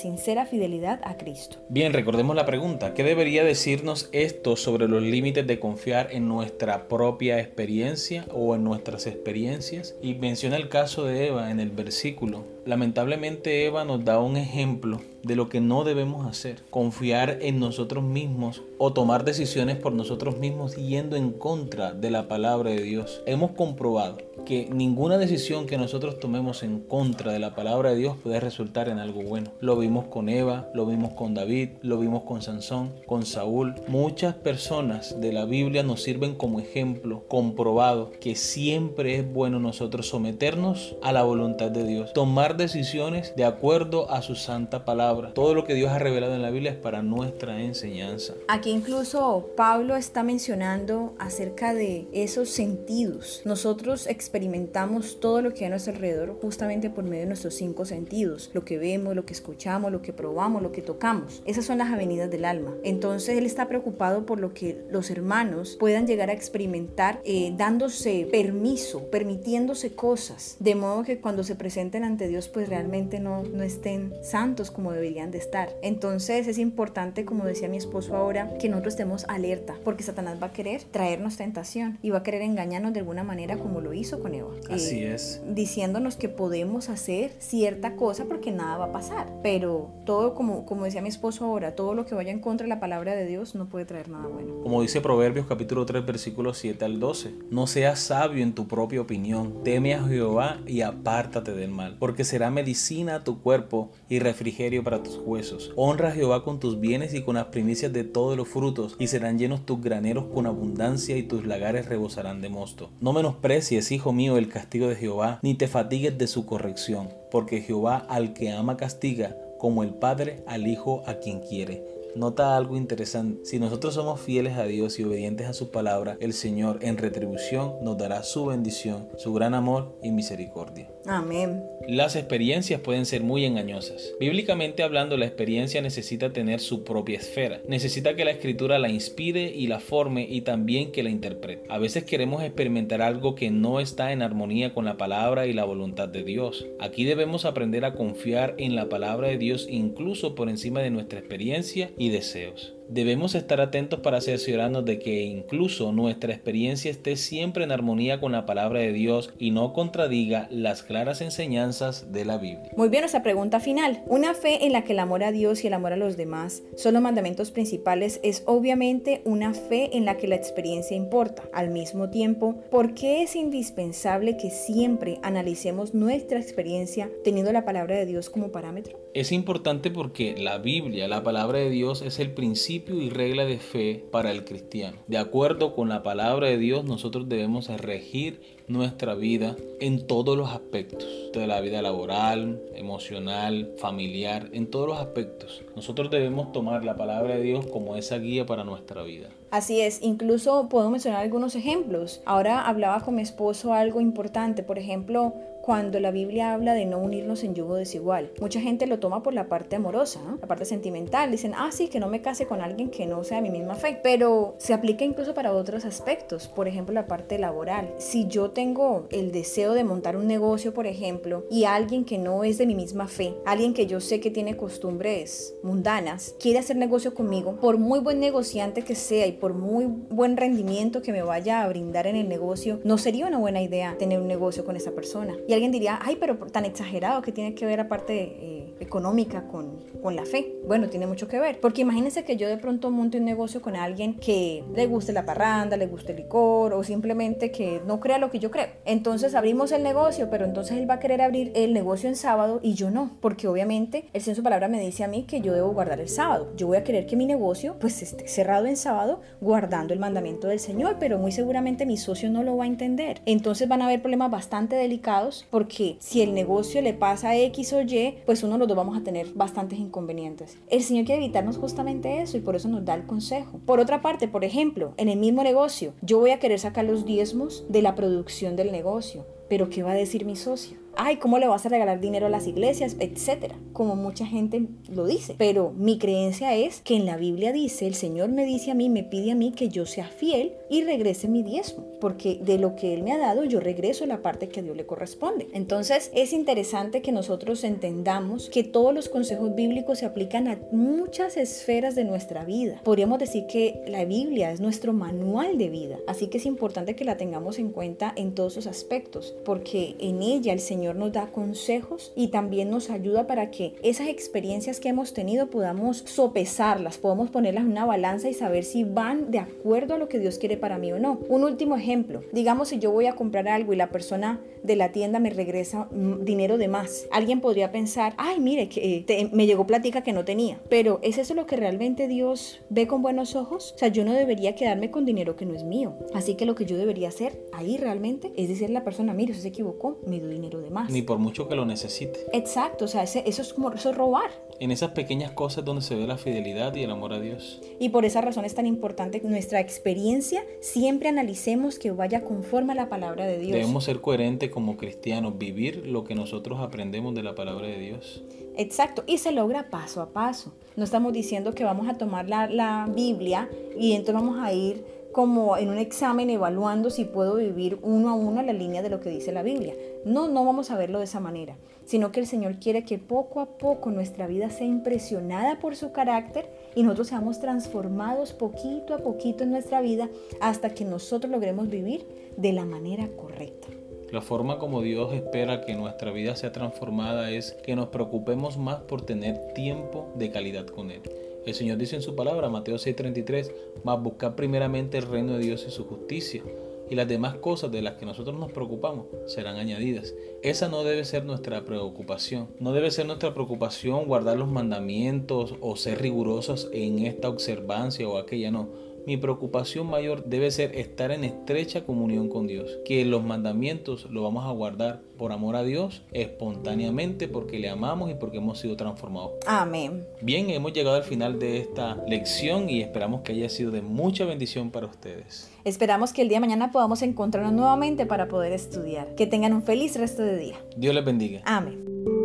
fidelidad 0.46 1.00
a 1.04 1.16
Cristo. 1.16 1.58
Bien, 1.68 1.92
recordemos 1.92 2.34
la 2.34 2.46
pregunta. 2.46 2.94
¿Qué 2.94 3.04
debería 3.04 3.44
decirnos 3.44 4.08
esto 4.12 4.56
sobre 4.56 4.88
los 4.88 5.02
límites 5.02 5.46
de 5.46 5.60
confiar 5.60 6.08
en 6.12 6.28
nuestra 6.28 6.88
propia 6.88 7.38
experiencia 7.38 8.24
o 8.32 8.54
en 8.54 8.64
nuestras 8.64 9.06
experiencias? 9.06 9.94
Y 10.02 10.14
menciona 10.14 10.56
el 10.56 10.68
caso 10.68 11.04
de 11.04 11.28
Eva 11.28 11.50
en 11.50 11.60
el 11.60 11.70
versículo. 11.70 12.44
Lamentablemente 12.64 13.64
Eva 13.64 13.84
nos 13.84 14.04
da 14.04 14.20
un 14.20 14.36
ejemplo 14.36 15.00
de 15.22 15.36
lo 15.36 15.48
que 15.48 15.60
no 15.60 15.84
debemos 15.84 16.26
hacer. 16.26 16.62
Confiar 16.70 17.38
en 17.40 17.60
nosotros 17.60 18.02
mismos 18.04 18.62
o 18.78 18.92
tomar 18.92 19.24
decisiones 19.24 19.76
por 19.76 19.92
nosotros 19.92 20.38
mismos 20.38 20.76
yendo 20.76 21.16
en 21.16 21.30
contra 21.30 21.92
de 21.92 22.10
la 22.10 22.28
palabra 22.28 22.70
de 22.70 22.82
Dios. 22.82 23.22
Hemos 23.26 23.52
comprobado 23.52 24.18
que 24.44 24.68
ninguna 24.72 25.18
decisión 25.18 25.66
que 25.66 25.78
nosotros 25.78 26.18
tomemos 26.18 26.62
en 26.62 26.80
contra 26.80 27.32
de 27.32 27.38
la 27.38 27.54
palabra 27.54 27.90
de 27.90 27.96
Dios 27.96 28.16
puede 28.22 28.40
resultar 28.40 28.88
en 28.88 28.98
algo 28.98 29.22
bueno. 29.22 29.52
Lo 29.60 29.76
vimos 29.76 30.06
con 30.06 30.28
Eva, 30.28 30.68
lo 30.74 30.86
vimos 30.86 31.12
con 31.12 31.34
David, 31.34 31.70
lo 31.82 31.98
vimos 31.98 32.24
con 32.24 32.42
Sansón, 32.42 32.92
con 33.06 33.24
Saúl. 33.24 33.74
Muchas 33.86 34.34
personas 34.34 35.20
de 35.20 35.32
la 35.32 35.44
Biblia 35.44 35.82
nos 35.82 36.02
sirven 36.02 36.34
como 36.34 36.58
ejemplo 36.58 37.24
comprobado 37.28 38.10
que 38.20 38.34
siempre 38.34 39.16
es 39.16 39.32
bueno 39.32 39.60
nosotros 39.60 40.08
someternos 40.08 40.96
a 41.02 41.12
la 41.12 41.22
voluntad 41.22 41.70
de 41.70 41.84
Dios, 41.84 42.12
tomar 42.12 42.51
decisiones 42.56 43.34
de 43.36 43.44
acuerdo 43.44 44.10
a 44.10 44.22
su 44.22 44.34
santa 44.34 44.84
palabra 44.84 45.02
todo 45.34 45.54
lo 45.54 45.64
que 45.64 45.74
Dios 45.74 45.90
ha 45.90 45.98
revelado 45.98 46.34
en 46.34 46.42
la 46.42 46.50
Biblia 46.50 46.72
es 46.72 46.76
para 46.76 47.02
nuestra 47.02 47.60
enseñanza. 47.60 48.34
Aquí 48.48 48.70
incluso 48.70 49.50
Pablo 49.56 49.96
está 49.96 50.22
mencionando 50.22 51.14
acerca 51.18 51.74
de 51.74 52.06
esos 52.12 52.50
sentidos. 52.50 53.42
Nosotros 53.44 54.06
experimentamos 54.06 55.20
todo 55.20 55.42
lo 55.42 55.52
que 55.52 55.60
hay 55.60 55.66
a 55.66 55.70
nuestro 55.70 55.92
alrededor 55.94 56.38
justamente 56.40 56.90
por 56.90 57.04
medio 57.04 57.20
de 57.20 57.26
nuestros 57.26 57.54
cinco 57.54 57.84
sentidos. 57.84 58.50
Lo 58.52 58.64
que 58.64 58.78
vemos, 58.78 59.16
lo 59.16 59.24
que 59.24 59.32
escuchamos, 59.32 59.90
lo 59.90 60.02
que 60.02 60.12
probamos, 60.12 60.62
lo 60.62 60.72
que 60.72 60.82
tocamos. 60.82 61.42
Esas 61.46 61.64
son 61.64 61.78
las 61.78 61.90
avenidas 61.90 62.30
del 62.30 62.44
alma. 62.44 62.74
Entonces 62.84 63.36
él 63.36 63.46
está 63.46 63.68
preocupado 63.68 64.26
por 64.26 64.38
lo 64.40 64.54
que 64.54 64.84
los 64.90 65.10
hermanos 65.10 65.76
puedan 65.78 66.06
llegar 66.06 66.30
a 66.30 66.32
experimentar 66.32 67.20
eh, 67.24 67.52
dándose 67.56 68.28
permiso, 68.30 69.10
permitiéndose 69.10 69.94
cosas. 69.94 70.56
De 70.58 70.74
modo 70.74 71.02
que 71.02 71.20
cuando 71.20 71.44
se 71.44 71.54
presenten 71.54 72.04
ante 72.04 72.28
Dios 72.28 72.41
pues 72.48 72.68
realmente 72.68 73.20
no, 73.20 73.42
no 73.42 73.62
estén 73.62 74.12
santos 74.22 74.70
como 74.70 74.92
deberían 74.92 75.30
de 75.30 75.38
estar. 75.38 75.70
Entonces 75.82 76.46
es 76.46 76.58
importante, 76.58 77.24
como 77.24 77.44
decía 77.44 77.68
mi 77.68 77.76
esposo 77.76 78.16
ahora, 78.16 78.56
que 78.58 78.68
nosotros 78.68 78.94
estemos 78.94 79.24
alerta, 79.28 79.76
porque 79.84 80.02
Satanás 80.02 80.38
va 80.42 80.48
a 80.48 80.52
querer 80.52 80.82
traernos 80.84 81.36
tentación 81.36 81.98
y 82.02 82.10
va 82.10 82.18
a 82.18 82.22
querer 82.22 82.42
engañarnos 82.42 82.92
de 82.92 83.00
alguna 83.00 83.24
manera 83.24 83.58
como 83.58 83.80
lo 83.80 83.92
hizo 83.92 84.20
con 84.20 84.34
Eva. 84.34 84.50
Así 84.70 85.02
eh, 85.02 85.14
es. 85.14 85.42
Diciéndonos 85.46 86.16
que 86.16 86.28
podemos 86.28 86.88
hacer 86.88 87.32
cierta 87.38 87.96
cosa 87.96 88.24
porque 88.26 88.50
nada 88.50 88.76
va 88.76 88.86
a 88.86 88.92
pasar. 88.92 89.28
Pero 89.42 89.90
todo, 90.04 90.34
como, 90.34 90.64
como 90.66 90.84
decía 90.84 91.02
mi 91.02 91.08
esposo 91.08 91.44
ahora, 91.44 91.74
todo 91.74 91.94
lo 91.94 92.06
que 92.06 92.14
vaya 92.14 92.30
en 92.30 92.40
contra 92.40 92.64
de 92.64 92.68
la 92.68 92.80
palabra 92.80 93.14
de 93.14 93.26
Dios 93.26 93.54
no 93.54 93.68
puede 93.68 93.84
traer 93.84 94.08
nada 94.08 94.26
bueno. 94.26 94.60
Como 94.62 94.82
dice 94.82 95.00
Proverbios 95.00 95.46
capítulo 95.46 95.86
3 95.86 96.04
versículos 96.04 96.58
7 96.58 96.84
al 96.84 97.00
12, 97.00 97.34
no 97.50 97.66
seas 97.66 98.00
sabio 98.00 98.42
en 98.42 98.54
tu 98.54 98.68
propia 98.68 99.00
opinión, 99.00 99.62
teme 99.64 99.94
a 99.94 100.02
Jehová 100.04 100.58
y 100.66 100.82
apártate 100.82 101.52
del 101.52 101.70
mal, 101.70 101.96
porque 101.98 102.24
será 102.32 102.50
medicina 102.50 103.16
a 103.16 103.24
tu 103.24 103.42
cuerpo 103.42 103.90
y 104.08 104.18
refrigerio 104.18 104.82
para 104.82 105.02
tus 105.02 105.18
huesos. 105.18 105.70
Honra 105.76 106.08
a 106.08 106.12
Jehová 106.12 106.44
con 106.44 106.60
tus 106.60 106.80
bienes 106.80 107.12
y 107.12 107.20
con 107.20 107.34
las 107.34 107.48
primicias 107.48 107.92
de 107.92 108.04
todos 108.04 108.38
los 108.38 108.48
frutos, 108.48 108.96
y 108.98 109.08
serán 109.08 109.38
llenos 109.38 109.66
tus 109.66 109.82
graneros 109.82 110.24
con 110.32 110.46
abundancia 110.46 111.18
y 111.18 111.24
tus 111.24 111.44
lagares 111.44 111.84
rebosarán 111.84 112.40
de 112.40 112.48
mosto. 112.48 112.88
No 113.02 113.12
menosprecies, 113.12 113.92
hijo 113.92 114.14
mío, 114.14 114.38
el 114.38 114.48
castigo 114.48 114.88
de 114.88 114.96
Jehová, 114.96 115.40
ni 115.42 115.56
te 115.56 115.68
fatigues 115.68 116.16
de 116.16 116.26
su 116.26 116.46
corrección, 116.46 117.10
porque 117.30 117.60
Jehová 117.60 117.98
al 117.98 118.32
que 118.32 118.50
ama 118.50 118.78
castiga, 118.78 119.36
como 119.58 119.82
el 119.82 119.90
Padre 119.90 120.42
al 120.46 120.66
Hijo 120.66 121.02
a 121.06 121.16
quien 121.16 121.40
quiere 121.40 122.01
nota 122.14 122.56
algo 122.56 122.76
interesante. 122.76 123.44
Si 123.44 123.58
nosotros 123.58 123.94
somos 123.94 124.20
fieles 124.20 124.56
a 124.56 124.64
Dios 124.64 124.98
y 124.98 125.04
obedientes 125.04 125.46
a 125.46 125.52
su 125.52 125.70
palabra, 125.70 126.16
el 126.20 126.32
Señor 126.32 126.78
en 126.82 126.98
retribución 126.98 127.74
nos 127.82 127.98
dará 127.98 128.22
su 128.22 128.46
bendición, 128.46 129.08
su 129.16 129.32
gran 129.32 129.54
amor 129.54 129.98
y 130.02 130.10
misericordia. 130.10 130.90
Amén. 131.06 131.64
Las 131.88 132.14
experiencias 132.14 132.80
pueden 132.80 133.06
ser 133.06 133.22
muy 133.22 133.44
engañosas. 133.44 134.12
Bíblicamente 134.20 134.82
hablando, 134.82 135.16
la 135.16 135.26
experiencia 135.26 135.82
necesita 135.82 136.32
tener 136.32 136.60
su 136.60 136.84
propia 136.84 137.18
esfera. 137.18 137.60
Necesita 137.66 138.14
que 138.14 138.24
la 138.24 138.30
escritura 138.30 138.78
la 138.78 138.88
inspire 138.88 139.52
y 139.54 139.66
la 139.66 139.80
forme 139.80 140.26
y 140.28 140.42
también 140.42 140.92
que 140.92 141.02
la 141.02 141.10
interprete. 141.10 141.64
A 141.68 141.78
veces 141.78 142.04
queremos 142.04 142.42
experimentar 142.42 143.02
algo 143.02 143.34
que 143.34 143.50
no 143.50 143.80
está 143.80 144.12
en 144.12 144.22
armonía 144.22 144.74
con 144.74 144.84
la 144.84 144.96
palabra 144.96 145.46
y 145.46 145.52
la 145.52 145.64
voluntad 145.64 146.08
de 146.08 146.22
Dios. 146.22 146.66
Aquí 146.78 147.04
debemos 147.04 147.44
aprender 147.44 147.84
a 147.84 147.94
confiar 147.94 148.54
en 148.58 148.76
la 148.76 148.88
palabra 148.88 149.28
de 149.28 149.38
Dios 149.38 149.66
incluso 149.68 150.34
por 150.34 150.48
encima 150.48 150.80
de 150.80 150.90
nuestra 150.90 151.18
experiencia 151.18 151.90
y 151.98 152.01
deseos. 152.10 152.74
Debemos 152.92 153.34
estar 153.34 153.58
atentos 153.62 154.00
para 154.00 154.20
cerciorarnos 154.20 154.84
de 154.84 154.98
que 154.98 155.22
incluso 155.22 155.92
nuestra 155.92 156.30
experiencia 156.30 156.90
esté 156.90 157.16
siempre 157.16 157.64
en 157.64 157.72
armonía 157.72 158.20
con 158.20 158.32
la 158.32 158.44
palabra 158.44 158.80
de 158.80 158.92
Dios 158.92 159.32
y 159.38 159.50
no 159.50 159.72
contradiga 159.72 160.46
las 160.50 160.82
claras 160.82 161.22
enseñanzas 161.22 162.12
de 162.12 162.26
la 162.26 162.36
Biblia. 162.36 162.70
Muy 162.76 162.90
bien, 162.90 163.00
nuestra 163.00 163.22
pregunta 163.22 163.60
final. 163.60 164.02
Una 164.08 164.34
fe 164.34 164.66
en 164.66 164.74
la 164.74 164.84
que 164.84 164.92
el 164.92 164.98
amor 164.98 165.24
a 165.24 165.32
Dios 165.32 165.64
y 165.64 165.68
el 165.68 165.72
amor 165.72 165.94
a 165.94 165.96
los 165.96 166.18
demás 166.18 166.64
son 166.76 166.92
los 166.92 167.02
mandamientos 167.02 167.50
principales 167.50 168.20
es 168.22 168.42
obviamente 168.44 169.22
una 169.24 169.54
fe 169.54 169.96
en 169.96 170.04
la 170.04 170.18
que 170.18 170.28
la 170.28 170.36
experiencia 170.36 170.94
importa. 170.94 171.44
Al 171.54 171.70
mismo 171.70 172.10
tiempo, 172.10 172.60
¿por 172.70 172.92
qué 172.92 173.22
es 173.22 173.36
indispensable 173.36 174.36
que 174.36 174.50
siempre 174.50 175.18
analicemos 175.22 175.94
nuestra 175.94 176.38
experiencia 176.38 177.08
teniendo 177.24 177.52
la 177.52 177.64
palabra 177.64 177.96
de 177.96 178.04
Dios 178.04 178.28
como 178.28 178.52
parámetro? 178.52 179.00
Es 179.14 179.32
importante 179.32 179.90
porque 179.90 180.34
la 180.36 180.58
Biblia, 180.58 181.08
la 181.08 181.22
palabra 181.22 181.58
de 181.58 181.70
Dios, 181.70 182.02
es 182.02 182.18
el 182.18 182.32
principio 182.32 182.81
y 182.88 183.10
regla 183.10 183.44
de 183.44 183.58
fe 183.58 184.04
para 184.10 184.30
el 184.30 184.44
cristiano. 184.44 184.98
De 185.06 185.18
acuerdo 185.18 185.74
con 185.74 185.88
la 185.88 186.02
palabra 186.02 186.48
de 186.48 186.58
Dios, 186.58 186.84
nosotros 186.84 187.28
debemos 187.28 187.68
regir 187.68 188.40
nuestra 188.68 189.14
vida 189.14 189.56
en 189.80 190.06
todos 190.06 190.36
los 190.36 190.50
aspectos, 190.50 191.06
de 191.32 191.46
la 191.46 191.60
vida 191.60 191.82
laboral, 191.82 192.60
emocional, 192.74 193.72
familiar, 193.78 194.48
en 194.52 194.66
todos 194.66 194.88
los 194.88 194.98
aspectos. 194.98 195.62
Nosotros 195.76 196.10
debemos 196.10 196.52
tomar 196.52 196.84
la 196.84 196.96
palabra 196.96 197.36
de 197.36 197.42
Dios 197.42 197.66
como 197.66 197.96
esa 197.96 198.18
guía 198.18 198.46
para 198.46 198.64
nuestra 198.64 199.02
vida. 199.02 199.28
Así 199.50 199.80
es, 199.80 200.02
incluso 200.02 200.68
puedo 200.68 200.88
mencionar 200.90 201.20
algunos 201.20 201.54
ejemplos. 201.54 202.22
Ahora 202.24 202.66
hablaba 202.66 203.00
con 203.00 203.16
mi 203.16 203.22
esposo 203.22 203.74
algo 203.74 204.00
importante, 204.00 204.62
por 204.62 204.78
ejemplo, 204.78 205.34
cuando 205.62 206.00
la 206.00 206.10
Biblia 206.10 206.52
habla 206.52 206.74
de 206.74 206.84
no 206.84 206.98
unirnos 206.98 207.44
en 207.44 207.54
yugo 207.54 207.76
desigual. 207.76 208.32
Mucha 208.40 208.60
gente 208.60 208.86
lo 208.86 208.98
toma 208.98 209.22
por 209.22 209.32
la 209.32 209.48
parte 209.48 209.76
amorosa, 209.76 210.20
la 210.40 210.48
parte 210.48 210.64
sentimental. 210.64 211.30
Dicen, 211.30 211.52
ah, 211.56 211.70
sí, 211.70 211.88
que 211.88 212.00
no 212.00 212.08
me 212.08 212.20
case 212.20 212.46
con 212.46 212.60
alguien 212.60 212.90
que 212.90 213.06
no 213.06 213.22
sea 213.22 213.36
de 213.40 213.48
mi 213.48 213.50
misma 213.50 213.76
fe. 213.76 214.00
Pero 214.02 214.56
se 214.58 214.74
aplica 214.74 215.04
incluso 215.04 215.34
para 215.34 215.52
otros 215.52 215.84
aspectos, 215.84 216.48
por 216.48 216.66
ejemplo, 216.66 216.92
la 216.92 217.06
parte 217.06 217.38
laboral. 217.38 217.94
Si 217.98 218.26
yo 218.26 218.50
tengo 218.50 219.06
el 219.10 219.30
deseo 219.30 219.72
de 219.72 219.84
montar 219.84 220.16
un 220.16 220.26
negocio, 220.26 220.74
por 220.74 220.86
ejemplo, 220.86 221.46
y 221.48 221.64
alguien 221.64 222.04
que 222.04 222.18
no 222.18 222.42
es 222.42 222.58
de 222.58 222.66
mi 222.66 222.74
misma 222.74 223.06
fe, 223.06 223.36
alguien 223.46 223.72
que 223.72 223.86
yo 223.86 224.00
sé 224.00 224.20
que 224.20 224.32
tiene 224.32 224.56
costumbres 224.56 225.54
mundanas, 225.62 226.34
quiere 226.40 226.58
hacer 226.58 226.76
negocio 226.76 227.14
conmigo, 227.14 227.56
por 227.60 227.78
muy 227.78 228.00
buen 228.00 228.18
negociante 228.18 228.82
que 228.82 228.96
sea 228.96 229.28
y 229.28 229.32
por 229.32 229.54
muy 229.54 229.86
buen 229.86 230.36
rendimiento 230.36 231.02
que 231.02 231.12
me 231.12 231.22
vaya 231.22 231.62
a 231.62 231.68
brindar 231.68 232.08
en 232.08 232.16
el 232.16 232.28
negocio, 232.28 232.80
no 232.82 232.98
sería 232.98 233.26
una 233.26 233.38
buena 233.38 233.62
idea 233.62 233.96
tener 233.96 234.20
un 234.20 234.26
negocio 234.26 234.64
con 234.64 234.74
esa 234.74 234.90
persona. 234.90 235.36
Alguien 235.54 235.72
diría, 235.72 235.98
ay, 236.02 236.16
pero 236.18 236.36
tan 236.36 236.64
exagerado 236.64 237.22
que 237.22 237.32
tiene 237.32 237.54
que 237.54 237.66
ver 237.66 237.80
aparte 237.80 238.14
eh, 238.14 238.74
económica 238.80 239.46
con, 239.48 239.78
con 240.02 240.16
la 240.16 240.24
fe. 240.24 240.56
Bueno, 240.66 240.88
tiene 240.88 241.06
mucho 241.06 241.28
que 241.28 241.38
ver. 241.38 241.60
Porque 241.60 241.82
imagínense 241.82 242.24
que 242.24 242.36
yo 242.36 242.48
de 242.48 242.58
pronto 242.58 242.90
monte 242.90 243.18
un 243.18 243.24
negocio 243.24 243.62
con 243.62 243.76
alguien 243.76 244.14
que 244.14 244.64
le 244.74 244.86
guste 244.86 245.12
la 245.12 245.24
parranda, 245.24 245.76
le 245.76 245.86
guste 245.86 246.12
el 246.12 246.18
licor 246.18 246.74
o 246.74 246.82
simplemente 246.82 247.50
que 247.50 247.80
no 247.86 248.00
crea 248.00 248.18
lo 248.18 248.30
que 248.30 248.38
yo 248.38 248.50
creo. 248.50 248.68
Entonces 248.84 249.34
abrimos 249.34 249.72
el 249.72 249.82
negocio, 249.82 250.28
pero 250.30 250.44
entonces 250.44 250.78
él 250.78 250.88
va 250.88 250.94
a 250.94 250.98
querer 250.98 251.22
abrir 251.22 251.52
el 251.54 251.72
negocio 251.72 252.08
en 252.08 252.16
sábado 252.16 252.60
y 252.62 252.74
yo 252.74 252.90
no. 252.90 253.16
Porque 253.20 253.48
obviamente 253.48 254.04
el 254.12 254.22
censo 254.22 254.42
palabra 254.42 254.68
me 254.68 254.80
dice 254.80 255.04
a 255.04 255.08
mí 255.08 255.24
que 255.24 255.40
yo 255.40 255.52
debo 255.52 255.72
guardar 255.72 256.00
el 256.00 256.08
sábado. 256.08 256.52
Yo 256.56 256.66
voy 256.66 256.76
a 256.76 256.84
querer 256.84 257.06
que 257.06 257.16
mi 257.16 257.26
negocio 257.26 257.76
pues 257.78 258.02
esté 258.02 258.28
cerrado 258.28 258.66
en 258.66 258.76
sábado 258.76 259.20
guardando 259.40 259.92
el 259.92 260.00
mandamiento 260.00 260.48
del 260.48 260.60
Señor, 260.60 260.96
pero 260.98 261.18
muy 261.18 261.32
seguramente 261.32 261.86
mi 261.86 261.96
socio 261.96 262.30
no 262.30 262.42
lo 262.42 262.56
va 262.56 262.64
a 262.64 262.68
entender. 262.68 263.20
Entonces 263.26 263.68
van 263.68 263.82
a 263.82 263.86
haber 263.86 264.00
problemas 264.00 264.30
bastante 264.30 264.76
delicados 264.76 265.41
porque 265.50 265.96
si 266.00 266.22
el 266.22 266.34
negocio 266.34 266.82
le 266.82 266.94
pasa 266.94 267.30
a 267.30 267.36
X 267.36 267.72
o 267.72 267.82
Y, 267.82 268.16
pues 268.26 268.42
uno 268.42 268.54
de 268.54 268.58
los 268.60 268.68
dos 268.68 268.76
vamos 268.76 268.96
a 268.96 269.02
tener 269.02 269.28
bastantes 269.34 269.78
inconvenientes. 269.78 270.58
El 270.68 270.82
Señor 270.82 271.04
quiere 271.04 271.22
evitarnos 271.22 271.56
justamente 271.56 272.22
eso 272.22 272.36
y 272.36 272.40
por 272.40 272.56
eso 272.56 272.68
nos 272.68 272.84
da 272.84 272.94
el 272.94 273.06
consejo. 273.06 273.60
Por 273.64 273.80
otra 273.80 274.02
parte, 274.02 274.28
por 274.28 274.44
ejemplo, 274.44 274.94
en 274.96 275.08
el 275.08 275.18
mismo 275.18 275.42
negocio, 275.42 275.94
yo 276.02 276.18
voy 276.18 276.30
a 276.30 276.38
querer 276.38 276.58
sacar 276.58 276.84
los 276.84 277.04
diezmos 277.04 277.64
de 277.68 277.82
la 277.82 277.94
producción 277.94 278.56
del 278.56 278.72
negocio, 278.72 279.26
pero 279.48 279.70
¿qué 279.70 279.82
va 279.82 279.92
a 279.92 279.94
decir 279.94 280.24
mi 280.24 280.36
socio? 280.36 280.81
Ay, 280.96 281.16
¿cómo 281.16 281.38
le 281.38 281.48
vas 281.48 281.64
a 281.66 281.68
regalar 281.68 282.00
dinero 282.00 282.26
a 282.26 282.30
las 282.30 282.46
iglesias? 282.46 282.96
Etcétera, 282.98 283.56
como 283.72 283.96
mucha 283.96 284.26
gente 284.26 284.66
lo 284.90 285.06
dice. 285.06 285.34
Pero 285.38 285.72
mi 285.76 285.98
creencia 285.98 286.54
es 286.54 286.80
que 286.80 286.96
en 286.96 287.06
la 287.06 287.16
Biblia 287.16 287.52
dice, 287.52 287.86
el 287.86 287.94
Señor 287.94 288.30
me 288.30 288.44
dice 288.44 288.70
a 288.70 288.74
mí, 288.74 288.88
me 288.88 289.02
pide 289.02 289.32
a 289.32 289.34
mí 289.34 289.52
que 289.52 289.68
yo 289.68 289.86
sea 289.86 290.06
fiel 290.08 290.52
y 290.70 290.82
regrese 290.84 291.28
mi 291.28 291.42
diezmo, 291.42 291.84
porque 292.00 292.38
de 292.42 292.58
lo 292.58 292.76
que 292.76 292.94
Él 292.94 293.02
me 293.02 293.12
ha 293.12 293.18
dado 293.18 293.44
yo 293.44 293.60
regreso 293.60 294.06
la 294.06 294.22
parte 294.22 294.48
que 294.48 294.60
a 294.60 294.62
Dios 294.62 294.76
le 294.76 294.86
corresponde. 294.86 295.48
Entonces 295.52 296.10
es 296.14 296.32
interesante 296.32 297.02
que 297.02 297.12
nosotros 297.12 297.64
entendamos 297.64 298.50
que 298.50 298.64
todos 298.64 298.94
los 298.94 299.08
consejos 299.08 299.54
bíblicos 299.54 299.98
se 299.98 300.06
aplican 300.06 300.48
a 300.48 300.58
muchas 300.72 301.36
esferas 301.36 301.94
de 301.94 302.04
nuestra 302.04 302.44
vida. 302.44 302.80
Podríamos 302.84 303.18
decir 303.18 303.46
que 303.46 303.82
la 303.86 304.04
Biblia 304.04 304.50
es 304.52 304.60
nuestro 304.60 304.92
manual 304.92 305.58
de 305.58 305.68
vida, 305.68 305.98
así 306.06 306.28
que 306.28 306.38
es 306.38 306.46
importante 306.46 306.96
que 306.96 307.04
la 307.04 307.16
tengamos 307.16 307.58
en 307.58 307.70
cuenta 307.70 308.12
en 308.16 308.34
todos 308.34 308.54
sus 308.54 308.66
aspectos, 308.66 309.34
porque 309.44 309.96
en 309.98 310.22
ella 310.22 310.52
el 310.52 310.60
Señor 310.60 310.81
Señor 310.82 310.96
nos 310.96 311.12
da 311.12 311.28
consejos 311.28 312.12
y 312.16 312.28
también 312.32 312.68
nos 312.68 312.90
ayuda 312.90 313.28
para 313.28 313.52
que 313.52 313.76
esas 313.84 314.08
experiencias 314.08 314.80
que 314.80 314.88
hemos 314.88 315.14
tenido 315.14 315.48
podamos 315.48 315.98
sopesarlas, 315.98 316.98
podamos 316.98 317.30
ponerlas 317.30 317.62
en 317.62 317.70
una 317.70 317.86
balanza 317.86 318.28
y 318.28 318.34
saber 318.34 318.64
si 318.64 318.82
van 318.82 319.30
de 319.30 319.38
acuerdo 319.38 319.94
a 319.94 319.98
lo 319.98 320.08
que 320.08 320.18
Dios 320.18 320.38
quiere 320.38 320.56
para 320.56 320.78
mí 320.78 320.92
o 320.92 320.98
no. 320.98 321.20
Un 321.28 321.44
último 321.44 321.76
ejemplo, 321.76 322.22
digamos 322.32 322.70
si 322.70 322.80
yo 322.80 322.90
voy 322.90 323.06
a 323.06 323.14
comprar 323.14 323.46
algo 323.46 323.72
y 323.72 323.76
la 323.76 323.90
persona 323.90 324.40
de 324.62 324.76
la 324.76 324.92
tienda 324.92 325.18
me 325.18 325.30
regresa 325.30 325.88
dinero 325.92 326.58
de 326.58 326.68
más. 326.68 327.06
Alguien 327.10 327.40
podría 327.40 327.72
pensar, 327.72 328.14
ay, 328.16 328.40
mire, 328.40 328.68
que 328.68 329.04
eh, 329.08 329.30
me 329.32 329.46
llegó 329.46 329.66
platica 329.66 330.02
que 330.02 330.12
no 330.12 330.24
tenía. 330.24 330.60
Pero 330.68 330.98
¿es 331.02 331.18
eso 331.18 331.34
lo 331.34 331.46
que 331.46 331.56
realmente 331.56 332.08
Dios 332.08 332.60
ve 332.70 332.86
con 332.86 333.02
buenos 333.02 333.36
ojos? 333.36 333.72
O 333.74 333.78
sea, 333.78 333.88
yo 333.88 334.04
no 334.04 334.12
debería 334.12 334.54
quedarme 334.54 334.90
con 334.90 335.04
dinero 335.04 335.36
que 335.36 335.46
no 335.46 335.54
es 335.54 335.64
mío. 335.64 335.94
Así 336.14 336.34
que 336.34 336.46
lo 336.46 336.54
que 336.54 336.64
yo 336.64 336.76
debería 336.76 337.08
hacer 337.08 337.44
ahí 337.52 337.76
realmente 337.76 338.32
es 338.36 338.48
decirle 338.48 338.76
a 338.76 338.80
la 338.80 338.84
persona, 338.84 339.14
mire, 339.14 339.32
usted 339.32 339.42
se 339.42 339.48
equivocó, 339.48 340.00
me 340.06 340.18
dio 340.18 340.28
dinero 340.28 340.60
de 340.60 340.70
ni 340.88 341.02
por 341.02 341.18
mucho 341.18 341.48
que 341.48 341.56
lo 341.56 341.64
necesite. 341.64 342.20
Exacto, 342.32 342.84
o 342.84 342.88
sea, 342.88 343.02
eso 343.02 343.20
es 343.24 343.52
como 343.52 343.72
eso 343.72 343.92
robar. 343.92 344.30
En 344.60 344.70
esas 344.70 344.92
pequeñas 344.92 345.32
cosas 345.32 345.64
donde 345.64 345.82
se 345.82 345.96
ve 345.96 346.06
la 346.06 346.18
fidelidad 346.18 346.74
y 346.76 346.84
el 346.84 346.90
amor 346.90 347.12
a 347.12 347.20
Dios. 347.20 347.60
Y 347.80 347.88
por 347.88 348.04
esa 348.04 348.20
razón 348.20 348.44
es 348.44 348.54
tan 348.54 348.66
importante 348.66 349.20
que 349.20 349.28
nuestra 349.28 349.60
experiencia 349.60 350.44
siempre 350.60 351.08
analicemos 351.08 351.78
que 351.78 351.90
vaya 351.90 352.22
conforme 352.22 352.72
a 352.72 352.76
la 352.76 352.88
palabra 352.88 353.26
de 353.26 353.38
Dios. 353.38 353.52
Debemos 353.52 353.84
ser 353.84 354.00
coherentes 354.00 354.50
como 354.50 354.76
cristianos, 354.76 355.38
vivir 355.38 355.86
lo 355.86 356.04
que 356.04 356.14
nosotros 356.14 356.60
aprendemos 356.60 357.14
de 357.14 357.22
la 357.22 357.34
palabra 357.34 357.66
de 357.66 357.78
Dios. 357.78 358.22
Exacto, 358.56 359.02
y 359.06 359.18
se 359.18 359.32
logra 359.32 359.70
paso 359.70 360.00
a 360.02 360.10
paso. 360.10 360.52
No 360.76 360.84
estamos 360.84 361.12
diciendo 361.12 361.54
que 361.54 361.64
vamos 361.64 361.88
a 361.88 361.94
tomar 361.94 362.28
la, 362.28 362.46
la 362.48 362.88
Biblia 362.94 363.48
y 363.78 363.92
entonces 363.92 364.14
vamos 364.14 364.38
a 364.42 364.52
ir 364.52 364.84
como 365.12 365.56
en 365.58 365.68
un 365.68 365.78
examen 365.78 366.30
evaluando 366.30 366.90
si 366.90 367.04
puedo 367.04 367.36
vivir 367.36 367.78
uno 367.82 368.08
a 368.08 368.14
uno 368.14 368.42
la 368.42 368.52
línea 368.52 368.82
de 368.82 368.88
lo 368.88 369.00
que 369.00 369.10
dice 369.10 369.30
la 369.30 369.42
Biblia. 369.42 369.74
No, 370.04 370.28
no 370.28 370.44
vamos 370.44 370.70
a 370.70 370.76
verlo 370.76 370.98
de 370.98 371.04
esa 371.04 371.20
manera, 371.20 371.56
sino 371.84 372.10
que 372.10 372.20
el 372.20 372.26
Señor 372.26 372.58
quiere 372.58 372.84
que 372.84 372.98
poco 372.98 373.40
a 373.40 373.58
poco 373.58 373.90
nuestra 373.90 374.26
vida 374.26 374.50
sea 374.50 374.66
impresionada 374.66 375.58
por 375.60 375.76
su 375.76 375.92
carácter 375.92 376.50
y 376.74 376.82
nosotros 376.82 377.08
seamos 377.08 377.40
transformados 377.40 378.32
poquito 378.32 378.94
a 378.94 378.98
poquito 378.98 379.44
en 379.44 379.50
nuestra 379.50 379.80
vida 379.82 380.08
hasta 380.40 380.70
que 380.70 380.84
nosotros 380.84 381.30
logremos 381.30 381.68
vivir 381.68 382.06
de 382.36 382.52
la 382.52 382.64
manera 382.64 383.08
correcta. 383.08 383.68
La 384.10 384.20
forma 384.20 384.58
como 384.58 384.82
Dios 384.82 385.12
espera 385.14 385.62
que 385.62 385.74
nuestra 385.74 386.10
vida 386.10 386.36
sea 386.36 386.52
transformada 386.52 387.30
es 387.30 387.52
que 387.64 387.76
nos 387.76 387.88
preocupemos 387.88 388.58
más 388.58 388.80
por 388.80 389.02
tener 389.02 389.54
tiempo 389.54 390.12
de 390.16 390.30
calidad 390.30 390.66
con 390.66 390.90
Él. 390.90 391.00
El 391.44 391.54
Señor 391.54 391.78
dice 391.78 391.96
en 391.96 392.02
su 392.02 392.14
palabra, 392.14 392.48
Mateo 392.48 392.76
6:33, 392.76 393.52
más 393.84 394.00
buscar 394.00 394.36
primeramente 394.36 394.98
el 394.98 395.06
reino 395.06 395.34
de 395.34 395.40
Dios 395.40 395.64
y 395.66 395.70
su 395.72 395.84
justicia, 395.84 396.42
y 396.88 396.94
las 396.94 397.08
demás 397.08 397.36
cosas 397.36 397.72
de 397.72 397.82
las 397.82 397.94
que 397.94 398.06
nosotros 398.06 398.38
nos 398.38 398.52
preocupamos 398.52 399.06
serán 399.26 399.56
añadidas. 399.56 400.14
Esa 400.42 400.68
no 400.68 400.84
debe 400.84 401.04
ser 401.04 401.24
nuestra 401.24 401.64
preocupación. 401.64 402.48
No 402.60 402.72
debe 402.72 402.90
ser 402.90 403.06
nuestra 403.06 403.34
preocupación 403.34 404.06
guardar 404.06 404.36
los 404.36 404.48
mandamientos 404.48 405.56
o 405.60 405.74
ser 405.76 406.00
rigurosos 406.00 406.68
en 406.72 407.00
esta 407.00 407.28
observancia 407.28 408.06
o 408.08 408.18
aquella, 408.18 408.50
no 408.50 408.68
mi 409.06 409.16
preocupación 409.16 409.88
mayor 409.88 410.24
debe 410.24 410.50
ser 410.50 410.74
estar 410.76 411.10
en 411.10 411.24
estrecha 411.24 411.84
comunión 411.84 412.28
con 412.28 412.46
Dios, 412.46 412.78
que 412.84 413.04
los 413.04 413.24
mandamientos 413.24 414.08
lo 414.10 414.22
vamos 414.22 414.44
a 414.46 414.50
guardar 414.50 415.00
por 415.16 415.32
amor 415.32 415.56
a 415.56 415.62
Dios, 415.62 416.02
espontáneamente, 416.12 417.28
porque 417.28 417.58
le 417.58 417.68
amamos 417.68 418.10
y 418.10 418.14
porque 418.14 418.38
hemos 418.38 418.58
sido 418.58 418.76
transformados. 418.76 419.32
Amén. 419.46 420.04
Bien, 420.20 420.50
hemos 420.50 420.72
llegado 420.72 420.96
al 420.96 421.04
final 421.04 421.38
de 421.38 421.58
esta 421.58 422.02
lección 422.06 422.68
y 422.68 422.80
esperamos 422.80 423.22
que 423.22 423.32
haya 423.32 423.48
sido 423.48 423.70
de 423.70 423.82
mucha 423.82 424.24
bendición 424.24 424.70
para 424.70 424.86
ustedes. 424.86 425.50
Esperamos 425.64 426.12
que 426.12 426.22
el 426.22 426.28
día 426.28 426.36
de 426.36 426.40
mañana 426.40 426.72
podamos 426.72 427.02
encontrarnos 427.02 427.52
nuevamente 427.52 428.06
para 428.06 428.28
poder 428.28 428.52
estudiar. 428.52 429.14
Que 429.14 429.26
tengan 429.26 429.52
un 429.52 429.62
feliz 429.62 429.96
resto 429.96 430.22
de 430.22 430.36
día. 430.36 430.56
Dios 430.76 430.94
les 430.94 431.04
bendiga. 431.04 431.42
Amén. 431.44 432.21